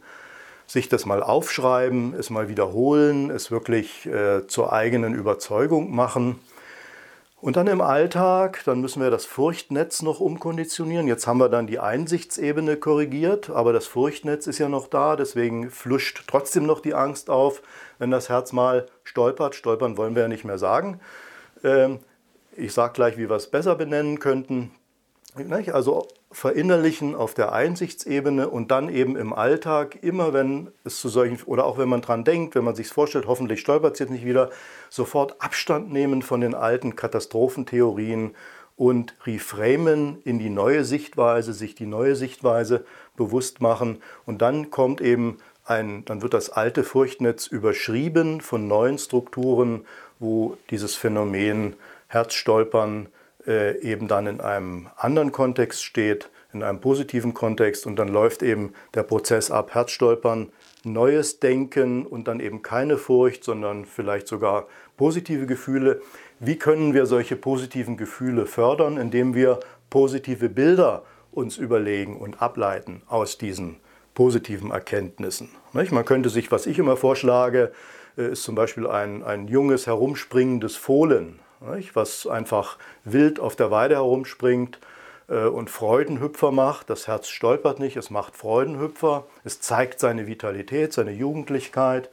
sich 0.67 0.89
das 0.89 1.07
mal 1.07 1.23
aufschreiben, 1.23 2.15
es 2.19 2.31
mal 2.31 2.49
wiederholen, 2.49 3.31
es 3.31 3.51
wirklich 3.51 4.07
äh, 4.07 4.47
zur 4.47 4.73
eigenen 4.73 5.15
Überzeugung 5.15 5.95
machen. 5.95 6.41
Und 7.41 7.57
dann 7.57 7.69
im 7.69 7.81
Alltag, 7.81 8.63
dann 8.67 8.83
müssen 8.83 9.01
wir 9.01 9.11
das 9.11 9.25
Furchtnetz 9.25 10.03
noch 10.03 10.21
umkonditionieren. 10.21 11.09
Jetzt 11.09 11.27
haben 11.27 11.39
wir 11.39 11.49
dann 11.49 11.67
die 11.67 11.79
Einsichtsebene 11.79 12.77
korrigiert, 12.77 13.49
aber 13.49 13.73
das 13.73 13.87
Furchtnetz 13.87 14.47
ist 14.47 14.59
ja 14.59 14.69
noch 14.69 14.89
da, 14.89 15.17
deswegen 15.17 15.71
fluscht 15.71 16.25
trotzdem 16.27 16.67
noch 16.67 16.81
die 16.81 16.93
Angst 16.93 17.31
auf, 17.31 17.63
wenn 17.99 18.11
das 18.11 18.29
Herz 18.29 18.53
mal 18.53 18.87
stolpert. 19.05 19.55
Stolpern 19.55 19.97
wollen 19.97 20.15
wir 20.15 20.23
ja 20.23 20.29
nicht 20.29 20.45
mehr 20.45 20.59
sagen. 20.59 21.01
Ähm, 21.65 22.01
ich 22.57 22.75
sage 22.75 22.93
gleich, 22.93 23.17
wie 23.17 23.31
wir 23.31 23.37
es 23.37 23.51
besser 23.51 23.75
benennen 23.75 24.19
könnten. 24.19 24.73
Also 25.73 26.09
verinnerlichen 26.33 27.15
auf 27.15 27.35
der 27.35 27.53
Einsichtsebene 27.53 28.49
und 28.49 28.71
dann 28.71 28.89
eben 28.89 29.17
im 29.17 29.33
Alltag, 29.33 29.99
immer 30.03 30.33
wenn 30.33 30.71
es 30.85 31.01
zu 31.01 31.09
solchen, 31.09 31.41
oder 31.45 31.65
auch 31.65 31.79
wenn 31.79 31.89
man 31.89 32.03
dran 32.03 32.25
denkt, 32.25 32.55
wenn 32.55 32.65
man 32.65 32.75
sich 32.75 32.89
vorstellt, 32.89 33.27
hoffentlich 33.27 33.61
stolpert 33.61 33.95
es 33.95 34.01
jetzt 34.01 34.11
nicht 34.11 34.25
wieder, 34.25 34.51
sofort 34.89 35.41
Abstand 35.41 35.93
nehmen 35.93 36.23
von 36.23 36.41
den 36.41 36.55
alten 36.55 36.97
Katastrophentheorien 36.97 38.35
und 38.77 39.15
reframen 39.27 40.21
in 40.25 40.39
die 40.39 40.51
neue 40.51 40.85
Sichtweise, 40.85 41.53
sich 41.53 41.75
die 41.75 41.87
neue 41.87 42.17
Sichtweise 42.17 42.85
bewusst 43.17 43.61
machen. 43.61 44.03
Und 44.27 44.43
dann 44.43 44.71
kommt 44.71 45.01
eben 45.01 45.39
ein, 45.65 46.05
dann 46.07 46.23
wird 46.23 46.35
das 46.35 46.51
alte 46.51 46.83
Furchtnetz 46.83 47.47
überschrieben 47.47 48.41
von 48.41 48.69
neuen 48.69 48.99
Strukturen, 48.99 49.85
wo 50.19 50.57
dieses 50.71 50.97
Phänomen 50.97 51.75
Herzstolpern 52.09 53.09
äh, 53.51 53.81
eben 53.81 54.07
dann 54.07 54.29
in 54.29 54.41
einem 54.41 54.87
anderen 54.97 55.33
Kontext 55.33 55.83
steht, 55.83 56.31
in 56.53 56.63
einem 56.63 56.81
positiven 56.81 57.35
Kontext 57.35 57.85
und 57.85 57.97
dann 57.97 58.07
läuft 58.07 58.45
eben 58.45 58.73
der 58.95 59.03
Prozess 59.03 59.51
ab, 59.51 59.75
Herzstolpern, 59.75 60.53
neues 60.85 61.41
Denken 61.41 62.07
und 62.07 62.29
dann 62.29 62.39
eben 62.39 62.63
keine 62.63 62.97
Furcht, 62.97 63.43
sondern 63.43 63.87
vielleicht 63.87 64.29
sogar 64.29 64.69
positive 64.97 65.47
Gefühle. 65.47 66.01
Wie 66.39 66.57
können 66.57 66.95
wir 66.95 67.07
solche 67.07 67.35
positiven 67.35 67.97
Gefühle 67.97 68.47
fördern, 68.47 68.97
indem 68.97 69.35
wir 69.35 69.59
positive 69.91 70.49
Bilder 70.49 71.03
uns 71.33 71.59
überlegen 71.59 72.17
und 72.19 72.41
ableiten 72.41 73.03
aus 73.09 73.37
diesen 73.37 73.79
positiven 74.15 74.71
Erkenntnissen? 74.71 75.51
Man 75.73 76.05
könnte 76.05 76.29
sich, 76.29 76.53
was 76.53 76.67
ich 76.67 76.79
immer 76.79 76.97
vorschlage, 76.97 77.73
äh, 78.17 78.31
ist 78.31 78.45
zum 78.45 78.55
Beispiel 78.55 78.87
ein, 78.87 79.25
ein 79.25 79.49
junges, 79.49 79.89
herumspringendes 79.89 80.77
Fohlen 80.77 81.41
was 81.61 82.27
einfach 82.27 82.79
wild 83.05 83.39
auf 83.41 83.57
der 83.57 83.71
Weide 83.71 83.97
herumspringt 83.97 84.79
äh, 85.29 85.45
und 85.45 85.71
Freudenhüpfer 85.71 86.51
macht. 86.53 86.91
Das 86.91 87.07
Herz 87.07 87.29
stolpert 87.29 87.79
nicht, 87.79 87.97
es 87.97 88.11
macht 88.11 88.37
Freudenhüpfer. 88.37 89.25
Es 89.45 89.61
zeigt 89.61 90.01
seine 90.01 90.27
Vitalität, 90.27 90.93
seine 90.93 91.13
Jugendlichkeit. 91.13 92.11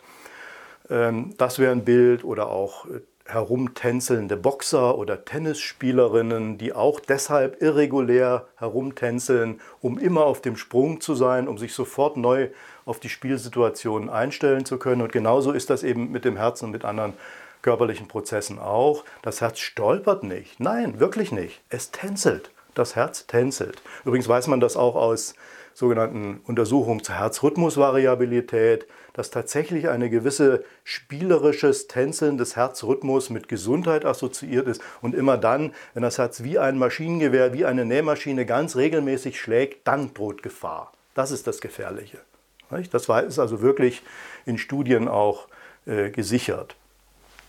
Ähm, 0.89 1.33
das 1.37 1.59
wäre 1.59 1.71
ein 1.71 1.85
Bild 1.85 2.23
oder 2.23 2.49
auch 2.49 2.85
äh, 2.85 2.99
herumtänzelnde 3.25 4.37
Boxer 4.37 4.97
oder 4.97 5.25
Tennisspielerinnen, 5.25 6.57
die 6.57 6.71
auch 6.73 6.99
deshalb 6.99 7.61
irregulär 7.61 8.47
herumtänzeln, 8.55 9.59
um 9.81 9.99
immer 9.99 10.25
auf 10.25 10.41
dem 10.41 10.55
Sprung 10.55 11.01
zu 11.01 11.13
sein, 11.13 11.49
um 11.49 11.57
sich 11.57 11.73
sofort 11.73 12.15
neu 12.15 12.49
auf 12.85 13.01
die 13.01 13.09
Spielsituationen 13.09 14.09
einstellen 14.09 14.63
zu 14.63 14.77
können. 14.77 15.01
Und 15.01 15.11
genauso 15.11 15.51
ist 15.51 15.69
das 15.69 15.83
eben 15.83 16.09
mit 16.11 16.23
dem 16.23 16.37
Herzen 16.37 16.65
und 16.65 16.71
mit 16.71 16.85
anderen 16.85 17.13
körperlichen 17.61 18.07
Prozessen 18.07 18.59
auch. 18.59 19.03
Das 19.21 19.41
Herz 19.41 19.59
stolpert 19.59 20.23
nicht. 20.23 20.59
Nein, 20.59 20.99
wirklich 20.99 21.31
nicht. 21.31 21.61
Es 21.69 21.91
tänzelt. 21.91 22.51
Das 22.73 22.95
Herz 22.95 23.25
tänzelt. 23.25 23.81
Übrigens 24.05 24.27
weiß 24.27 24.47
man 24.47 24.59
das 24.59 24.77
auch 24.77 24.95
aus 24.95 25.33
sogenannten 25.73 26.41
Untersuchungen 26.45 27.03
zur 27.03 27.19
Herzrhythmusvariabilität, 27.19 28.87
dass 29.13 29.29
tatsächlich 29.29 29.89
eine 29.89 30.09
gewisse 30.09 30.63
spielerisches 30.83 31.87
Tänzeln 31.87 32.37
des 32.37 32.55
Herzrhythmus 32.55 33.29
mit 33.29 33.47
Gesundheit 33.47 34.05
assoziiert 34.05 34.67
ist. 34.67 34.81
Und 35.01 35.13
immer 35.13 35.37
dann, 35.37 35.73
wenn 35.93 36.03
das 36.03 36.17
Herz 36.17 36.43
wie 36.43 36.57
ein 36.57 36.79
Maschinengewehr, 36.79 37.53
wie 37.53 37.65
eine 37.65 37.85
Nähmaschine 37.85 38.45
ganz 38.45 38.75
regelmäßig 38.75 39.39
schlägt, 39.39 39.87
dann 39.87 40.13
droht 40.13 40.41
Gefahr. 40.41 40.93
Das 41.13 41.31
ist 41.31 41.47
das 41.47 41.61
Gefährliche. 41.61 42.19
Das 42.91 43.07
ist 43.07 43.39
also 43.39 43.61
wirklich 43.61 44.01
in 44.45 44.57
Studien 44.57 45.07
auch 45.07 45.47
äh, 45.85 46.09
gesichert. 46.09 46.75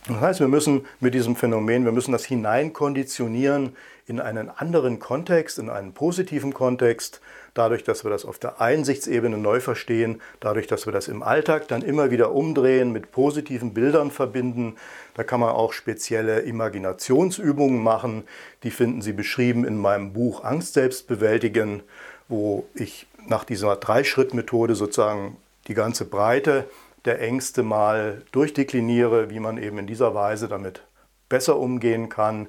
Das 0.09 0.21
heißt, 0.21 0.41
wir 0.41 0.49
müssen 0.49 0.87
mit 1.01 1.13
diesem 1.13 1.37
Phänomen, 1.37 1.85
wir 1.85 1.93
müssen 1.93 2.13
das 2.13 2.25
hineinkonditionieren 2.25 3.77
in 4.07 4.21
einen 4.21 4.49
anderen 4.49 4.99
Kontext, 4.99 5.59
in 5.59 5.69
einen 5.69 5.93
positiven 5.93 6.55
Kontext, 6.55 7.21
dadurch, 7.53 7.85
dass 7.85 8.05
wir 8.05 8.11
das 8.11 8.25
auf 8.25 8.39
der 8.39 8.59
Einsichtsebene 8.59 9.37
neu 9.37 9.61
verstehen, 9.61 10.23
dadurch, 10.41 10.67
dass 10.67 10.87
wir 10.87 10.95
das 10.95 11.09
im 11.09 11.23
Alltag 11.23 11.69
dann 11.69 11.83
immer 11.83 12.11
wieder 12.11 12.33
umdrehen, 12.33 12.91
mit 12.91 13.13
positiven 13.13 13.75
Bildern 13.75 14.11
verbinden. 14.11 14.77
Da 15.13 15.25
kann 15.25 15.41
man 15.41 15.51
auch 15.51 15.75
spezielle 15.75 16.41
Imaginationsübungen 16.41 17.83
machen. 17.83 18.25
Die 18.63 18.71
finden 18.71 19.03
Sie 19.03 19.13
beschrieben 19.13 19.67
in 19.67 19.77
meinem 19.77 20.15
Buch 20.15 20.43
Angst 20.43 20.73
selbst 20.73 21.07
bewältigen, 21.07 21.83
wo 22.29 22.67
ich 22.75 23.07
nach 23.27 23.45
dieser 23.45 23.77
Dreischritt-Methode 23.77 24.75
sozusagen 24.75 25.37
die 25.67 25.75
ganze 25.75 26.07
Breite 26.07 26.65
der 27.05 27.21
Ängste 27.21 27.63
mal 27.63 28.23
durchdekliniere, 28.33 29.31
wie 29.31 29.41
man 29.41 29.59
eben 29.59 29.79
in 29.79 29.87
dieser 29.87 30.15
Weise 30.15 30.49
damit 30.49 30.83
besser 31.29 31.59
umgehen 31.59 32.09
kann. 32.09 32.49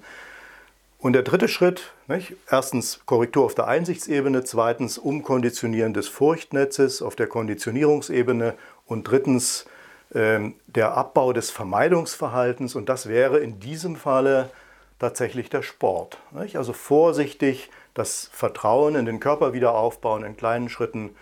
Und 0.98 1.14
der 1.14 1.24
dritte 1.24 1.48
Schritt, 1.48 1.94
nicht? 2.08 2.36
erstens 2.50 3.02
Korrektur 3.06 3.46
auf 3.46 3.56
der 3.56 3.68
Einsichtsebene, 3.68 4.44
zweitens 4.44 4.98
Umkonditionieren 4.98 5.94
des 5.94 6.10
Furchtnetzes 6.10 7.02
auf 7.02 7.16
der 7.16 7.28
Konditionierungsebene 7.28 8.56
und 8.86 9.04
drittens 9.04 9.66
ähm, 10.14 10.56
der 10.68 10.98
Abbau 10.98 11.32
des 11.32 11.52
Vermeidungsverhaltens 11.52 12.76
und 12.76 12.90
das 12.90 13.08
wäre 13.08 13.40
in 13.40 13.60
diesem 13.60 13.96
Falle 13.96 14.50
tatsächlich 14.98 15.50
der 15.50 15.62
Sport. 15.62 16.18
Also 16.54 16.74
vorsichtig 16.74 17.70
das 17.94 18.30
Vertrauen 18.34 18.96
in 18.96 19.06
den 19.06 19.20
Körper 19.20 19.54
wieder 19.54 19.76
aufbauen, 19.76 20.24
in 20.24 20.36
kleinen 20.36 20.68
Schritten 20.68 21.16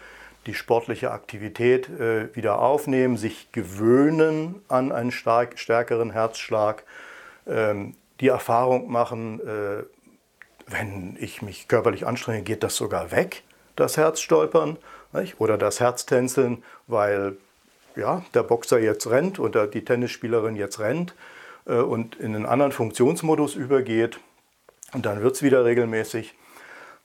die 0.47 0.53
sportliche 0.53 1.11
Aktivität 1.11 1.89
äh, 1.89 2.35
wieder 2.35 2.59
aufnehmen, 2.59 3.17
sich 3.17 3.51
gewöhnen 3.51 4.61
an 4.69 4.91
einen 4.91 5.11
stark, 5.11 5.59
stärkeren 5.59 6.11
Herzschlag, 6.11 6.83
ähm, 7.45 7.95
die 8.21 8.29
Erfahrung 8.29 8.89
machen, 8.89 9.39
äh, 9.41 9.83
wenn 10.65 11.17
ich 11.19 11.41
mich 11.41 11.67
körperlich 11.67 12.07
anstrenge, 12.07 12.41
geht 12.41 12.63
das 12.63 12.75
sogar 12.75 13.11
weg, 13.11 13.43
das 13.75 13.97
Herzstolpern 13.97 14.77
nicht? 15.13 15.39
oder 15.39 15.57
das 15.57 15.79
Herztänzeln, 15.79 16.63
weil 16.87 17.37
ja, 17.95 18.23
der 18.33 18.43
Boxer 18.43 18.79
jetzt 18.79 19.09
rennt 19.09 19.39
oder 19.39 19.67
die 19.67 19.83
Tennisspielerin 19.83 20.55
jetzt 20.55 20.79
rennt 20.79 21.13
äh, 21.65 21.75
und 21.75 22.15
in 22.15 22.35
einen 22.35 22.45
anderen 22.45 22.71
Funktionsmodus 22.71 23.55
übergeht. 23.55 24.19
Und 24.93 25.05
dann 25.05 25.21
wird 25.21 25.35
es 25.35 25.43
wieder 25.43 25.65
regelmäßig. 25.65 26.33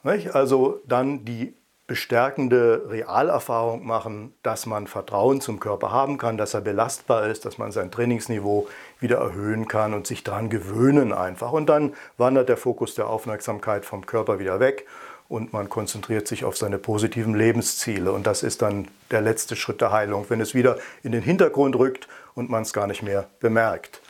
Nicht? 0.04 0.34
Also 0.34 0.80
dann 0.86 1.24
die 1.24 1.54
bestärkende 1.92 2.86
Realerfahrung 2.88 3.86
machen, 3.86 4.32
dass 4.42 4.64
man 4.64 4.86
Vertrauen 4.86 5.42
zum 5.42 5.60
Körper 5.60 5.92
haben 5.92 6.16
kann, 6.16 6.38
dass 6.38 6.54
er 6.54 6.62
belastbar 6.62 7.26
ist, 7.26 7.44
dass 7.44 7.58
man 7.58 7.70
sein 7.70 7.90
Trainingsniveau 7.90 8.66
wieder 8.98 9.18
erhöhen 9.18 9.68
kann 9.68 9.92
und 9.92 10.06
sich 10.06 10.24
daran 10.24 10.48
gewöhnen 10.48 11.12
einfach. 11.12 11.52
Und 11.52 11.66
dann 11.66 11.92
wandert 12.16 12.48
der 12.48 12.56
Fokus 12.56 12.94
der 12.94 13.08
Aufmerksamkeit 13.08 13.84
vom 13.84 14.06
Körper 14.06 14.38
wieder 14.38 14.58
weg 14.58 14.86
und 15.28 15.52
man 15.52 15.68
konzentriert 15.68 16.26
sich 16.26 16.46
auf 16.46 16.56
seine 16.56 16.78
positiven 16.78 17.34
Lebensziele. 17.34 18.10
Und 18.10 18.26
das 18.26 18.42
ist 18.42 18.62
dann 18.62 18.88
der 19.10 19.20
letzte 19.20 19.54
Schritt 19.54 19.82
der 19.82 19.92
Heilung, 19.92 20.24
wenn 20.30 20.40
es 20.40 20.54
wieder 20.54 20.78
in 21.02 21.12
den 21.12 21.22
Hintergrund 21.22 21.76
rückt 21.76 22.08
und 22.34 22.48
man 22.48 22.62
es 22.62 22.72
gar 22.72 22.86
nicht 22.86 23.02
mehr 23.02 23.28
bemerkt. 23.40 24.00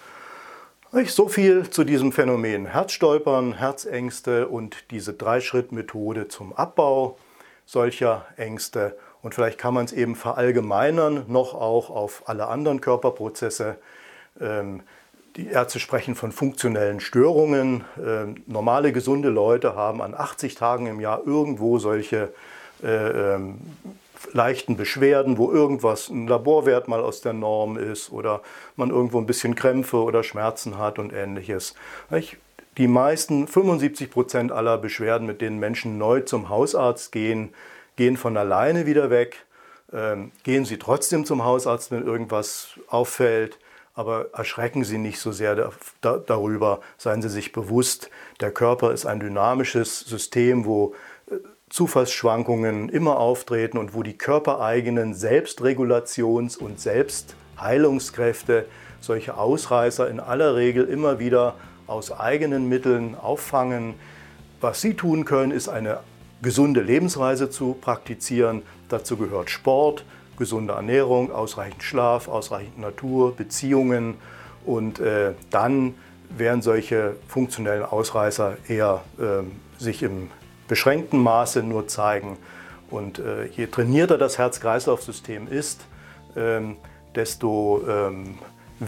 So 1.08 1.26
viel 1.26 1.68
zu 1.68 1.82
diesem 1.82 2.12
Phänomen 2.12 2.66
Herzstolpern, 2.66 3.54
Herzängste 3.54 4.46
und 4.46 4.84
diese 4.92 5.14
Drei-Schritt-Methode 5.14 6.28
zum 6.28 6.52
Abbau 6.52 7.18
solcher 7.66 8.26
Ängste. 8.36 8.96
Und 9.22 9.34
vielleicht 9.34 9.58
kann 9.58 9.74
man 9.74 9.84
es 9.84 9.92
eben 9.92 10.16
verallgemeinern, 10.16 11.24
noch 11.28 11.54
auch 11.54 11.90
auf 11.90 12.24
alle 12.26 12.48
anderen 12.48 12.80
Körperprozesse. 12.80 13.76
Ähm, 14.40 14.82
die 15.36 15.48
Ärzte 15.48 15.80
sprechen 15.80 16.14
von 16.14 16.32
funktionellen 16.32 17.00
Störungen. 17.00 17.84
Ähm, 18.04 18.42
normale, 18.46 18.92
gesunde 18.92 19.30
Leute 19.30 19.74
haben 19.74 20.02
an 20.02 20.14
80 20.14 20.56
Tagen 20.56 20.86
im 20.86 21.00
Jahr 21.00 21.22
irgendwo 21.24 21.78
solche 21.78 22.32
äh, 22.82 23.34
ähm, 23.34 23.58
leichten 24.32 24.76
Beschwerden, 24.76 25.38
wo 25.38 25.50
irgendwas, 25.50 26.08
ein 26.08 26.28
Laborwert 26.28 26.88
mal 26.88 27.00
aus 27.00 27.20
der 27.20 27.32
Norm 27.32 27.76
ist 27.76 28.12
oder 28.12 28.42
man 28.76 28.90
irgendwo 28.90 29.18
ein 29.18 29.26
bisschen 29.26 29.54
Krämpfe 29.54 30.02
oder 30.02 30.22
Schmerzen 30.22 30.78
hat 30.78 30.98
und 30.98 31.12
ähnliches. 31.12 31.74
Die 32.78 32.88
meisten, 32.88 33.46
75 33.46 34.10
Prozent 34.10 34.52
aller 34.52 34.78
Beschwerden, 34.78 35.26
mit 35.26 35.40
denen 35.40 35.58
Menschen 35.58 35.98
neu 35.98 36.20
zum 36.20 36.48
Hausarzt 36.48 37.12
gehen, 37.12 37.54
gehen 37.96 38.16
von 38.16 38.36
alleine 38.36 38.86
wieder 38.86 39.10
weg. 39.10 39.44
Ähm, 39.92 40.32
gehen 40.42 40.64
sie 40.64 40.78
trotzdem 40.78 41.26
zum 41.26 41.44
Hausarzt, 41.44 41.90
wenn 41.90 42.06
irgendwas 42.06 42.78
auffällt 42.88 43.58
aber 43.94 44.30
erschrecken 44.32 44.84
Sie 44.84 44.98
nicht 44.98 45.18
so 45.18 45.32
sehr 45.32 45.72
da, 46.00 46.18
darüber. 46.18 46.80
Seien 46.96 47.22
Sie 47.22 47.28
sich 47.28 47.52
bewusst, 47.52 48.10
der 48.40 48.50
Körper 48.50 48.92
ist 48.92 49.06
ein 49.06 49.20
dynamisches 49.20 50.00
System, 50.00 50.64
wo 50.64 50.94
äh, 51.30 51.34
Zufallsschwankungen 51.68 52.88
immer 52.88 53.18
auftreten 53.18 53.78
und 53.78 53.94
wo 53.94 54.02
die 54.02 54.16
körpereigenen 54.16 55.14
Selbstregulations- 55.14 56.58
und 56.58 56.80
Selbstheilungskräfte 56.80 58.66
solche 59.00 59.36
Ausreißer 59.36 60.08
in 60.08 60.20
aller 60.20 60.54
Regel 60.54 60.84
immer 60.84 61.18
wieder 61.18 61.56
aus 61.92 62.10
eigenen 62.10 62.68
Mitteln 62.68 63.14
auffangen. 63.14 63.94
Was 64.60 64.80
Sie 64.80 64.94
tun 64.94 65.24
können, 65.24 65.52
ist 65.52 65.68
eine 65.68 66.00
gesunde 66.40 66.80
Lebensweise 66.80 67.50
zu 67.50 67.74
praktizieren. 67.80 68.62
Dazu 68.88 69.16
gehört 69.16 69.50
Sport, 69.50 70.04
gesunde 70.36 70.72
Ernährung, 70.74 71.30
ausreichend 71.30 71.82
Schlaf, 71.82 72.28
ausreichend 72.28 72.78
Natur, 72.78 73.36
Beziehungen 73.36 74.14
und 74.64 74.98
äh, 74.98 75.32
dann 75.50 75.94
werden 76.30 76.62
solche 76.62 77.16
funktionellen 77.28 77.84
Ausreißer 77.84 78.56
eher 78.68 79.02
äh, 79.18 79.82
sich 79.82 80.02
im 80.02 80.30
beschränkten 80.68 81.22
Maße 81.22 81.62
nur 81.62 81.88
zeigen. 81.88 82.38
Und 82.90 83.18
äh, 83.18 83.46
je 83.46 83.66
trainierter 83.66 84.18
das 84.18 84.38
Herz-Kreislauf-System 84.38 85.48
ist, 85.48 85.84
ähm, 86.36 86.76
desto 87.14 87.82
ähm, 87.88 88.38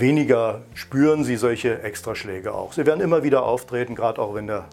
weniger 0.00 0.62
spüren 0.74 1.24
sie 1.24 1.36
solche 1.36 1.82
Extraschläge 1.82 2.52
auch. 2.52 2.72
Sie 2.72 2.84
werden 2.86 3.00
immer 3.00 3.22
wieder 3.22 3.44
auftreten, 3.44 3.94
gerade 3.94 4.20
auch 4.20 4.34
wenn 4.34 4.46
der 4.46 4.64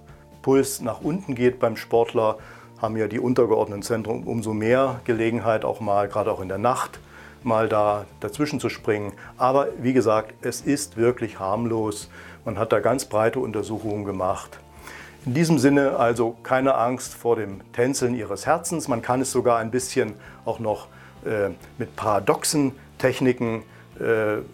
Puls 0.42 0.82
nach 0.82 1.02
unten 1.02 1.36
geht 1.36 1.60
beim 1.60 1.78
Sportler 1.78 2.38
haben 2.82 2.98
ja 2.98 3.08
die 3.08 3.20
untergeordneten 3.20 3.84
Zentren 3.84 4.24
umso 4.24 4.54
mehr 4.54 5.02
Gelegenheit, 5.06 5.64
auch 5.66 5.80
mal, 5.80 6.08
gerade 6.08 6.32
auch 6.32 6.42
in 6.42 6.50
der 6.50 6.58
Nacht, 6.58 7.00
mal 7.44 7.70
da 7.70 8.06
dazwischen 8.20 8.60
zu 8.60 8.70
springen. 8.70 9.14
Aber 9.38 9.68
wie 9.80 9.94
gesagt, 9.94 10.34
es 10.42 10.62
ist 10.62 10.98
wirklich 10.98 11.40
harmlos. 11.40 12.10
Man 12.44 12.58
hat 12.58 12.72
da 12.72 12.80
ganz 12.80 13.06
breite 13.06 13.40
Untersuchungen 13.40 14.04
gemacht. 14.04 14.58
In 15.28 15.36
diesem 15.36 15.60
Sinne 15.60 15.98
also 15.98 16.36
keine 16.42 16.74
Angst 16.74 17.14
vor 17.14 17.36
dem 17.36 17.62
Tänzeln 17.74 18.16
Ihres 18.16 18.48
Herzens. 18.48 18.88
Man 18.88 19.04
kann 19.04 19.22
es 19.22 19.32
sogar 19.32 19.60
ein 19.60 19.70
bisschen 19.70 20.14
auch 20.46 20.58
noch 20.58 20.88
äh, 21.24 21.50
mit 21.78 21.96
paradoxen 21.96 22.72
Techniken 22.98 23.62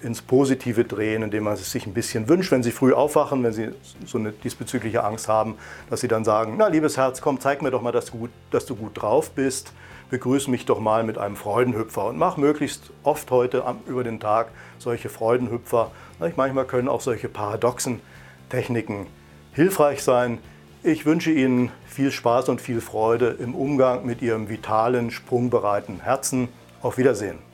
ins 0.01 0.21
Positive 0.21 0.83
drehen, 0.83 1.23
indem 1.23 1.43
man 1.43 1.53
es 1.53 1.71
sich 1.71 1.85
ein 1.85 1.93
bisschen 1.93 2.27
wünscht, 2.27 2.51
wenn 2.51 2.63
Sie 2.63 2.71
früh 2.71 2.93
aufwachen, 2.93 3.43
wenn 3.43 3.53
Sie 3.53 3.69
so 4.05 4.17
eine 4.17 4.31
diesbezügliche 4.31 5.03
Angst 5.03 5.29
haben, 5.29 5.55
dass 5.89 6.01
Sie 6.01 6.09
dann 6.09 6.25
sagen, 6.25 6.55
na 6.57 6.67
liebes 6.67 6.97
Herz, 6.97 7.21
komm, 7.21 7.39
zeig 7.39 7.61
mir 7.61 7.71
doch 7.71 7.81
mal, 7.81 7.93
dass 7.93 8.07
du 8.07 8.17
gut, 8.17 8.31
dass 8.51 8.65
du 8.65 8.75
gut 8.75 9.01
drauf 9.01 9.31
bist, 9.31 9.71
begrüße 10.09 10.51
mich 10.51 10.65
doch 10.65 10.79
mal 10.79 11.03
mit 11.03 11.17
einem 11.17 11.37
Freudenhüpfer 11.37 12.05
und 12.07 12.17
mach 12.17 12.35
möglichst 12.35 12.91
oft 13.03 13.31
heute 13.31 13.63
über 13.87 14.03
den 14.03 14.19
Tag 14.19 14.49
solche 14.79 15.07
Freudenhüpfer. 15.07 15.91
Manchmal 16.19 16.65
können 16.65 16.89
auch 16.89 17.01
solche 17.01 17.29
paradoxen 17.29 18.01
Techniken 18.49 19.07
hilfreich 19.53 20.03
sein. 20.03 20.39
Ich 20.83 21.05
wünsche 21.05 21.31
Ihnen 21.31 21.71
viel 21.87 22.11
Spaß 22.11 22.49
und 22.49 22.59
viel 22.59 22.81
Freude 22.81 23.37
im 23.39 23.55
Umgang 23.55 24.05
mit 24.05 24.21
Ihrem 24.21 24.49
vitalen, 24.49 25.11
sprungbereiten 25.11 26.01
Herzen. 26.01 26.49
Auf 26.81 26.97
Wiedersehen. 26.97 27.46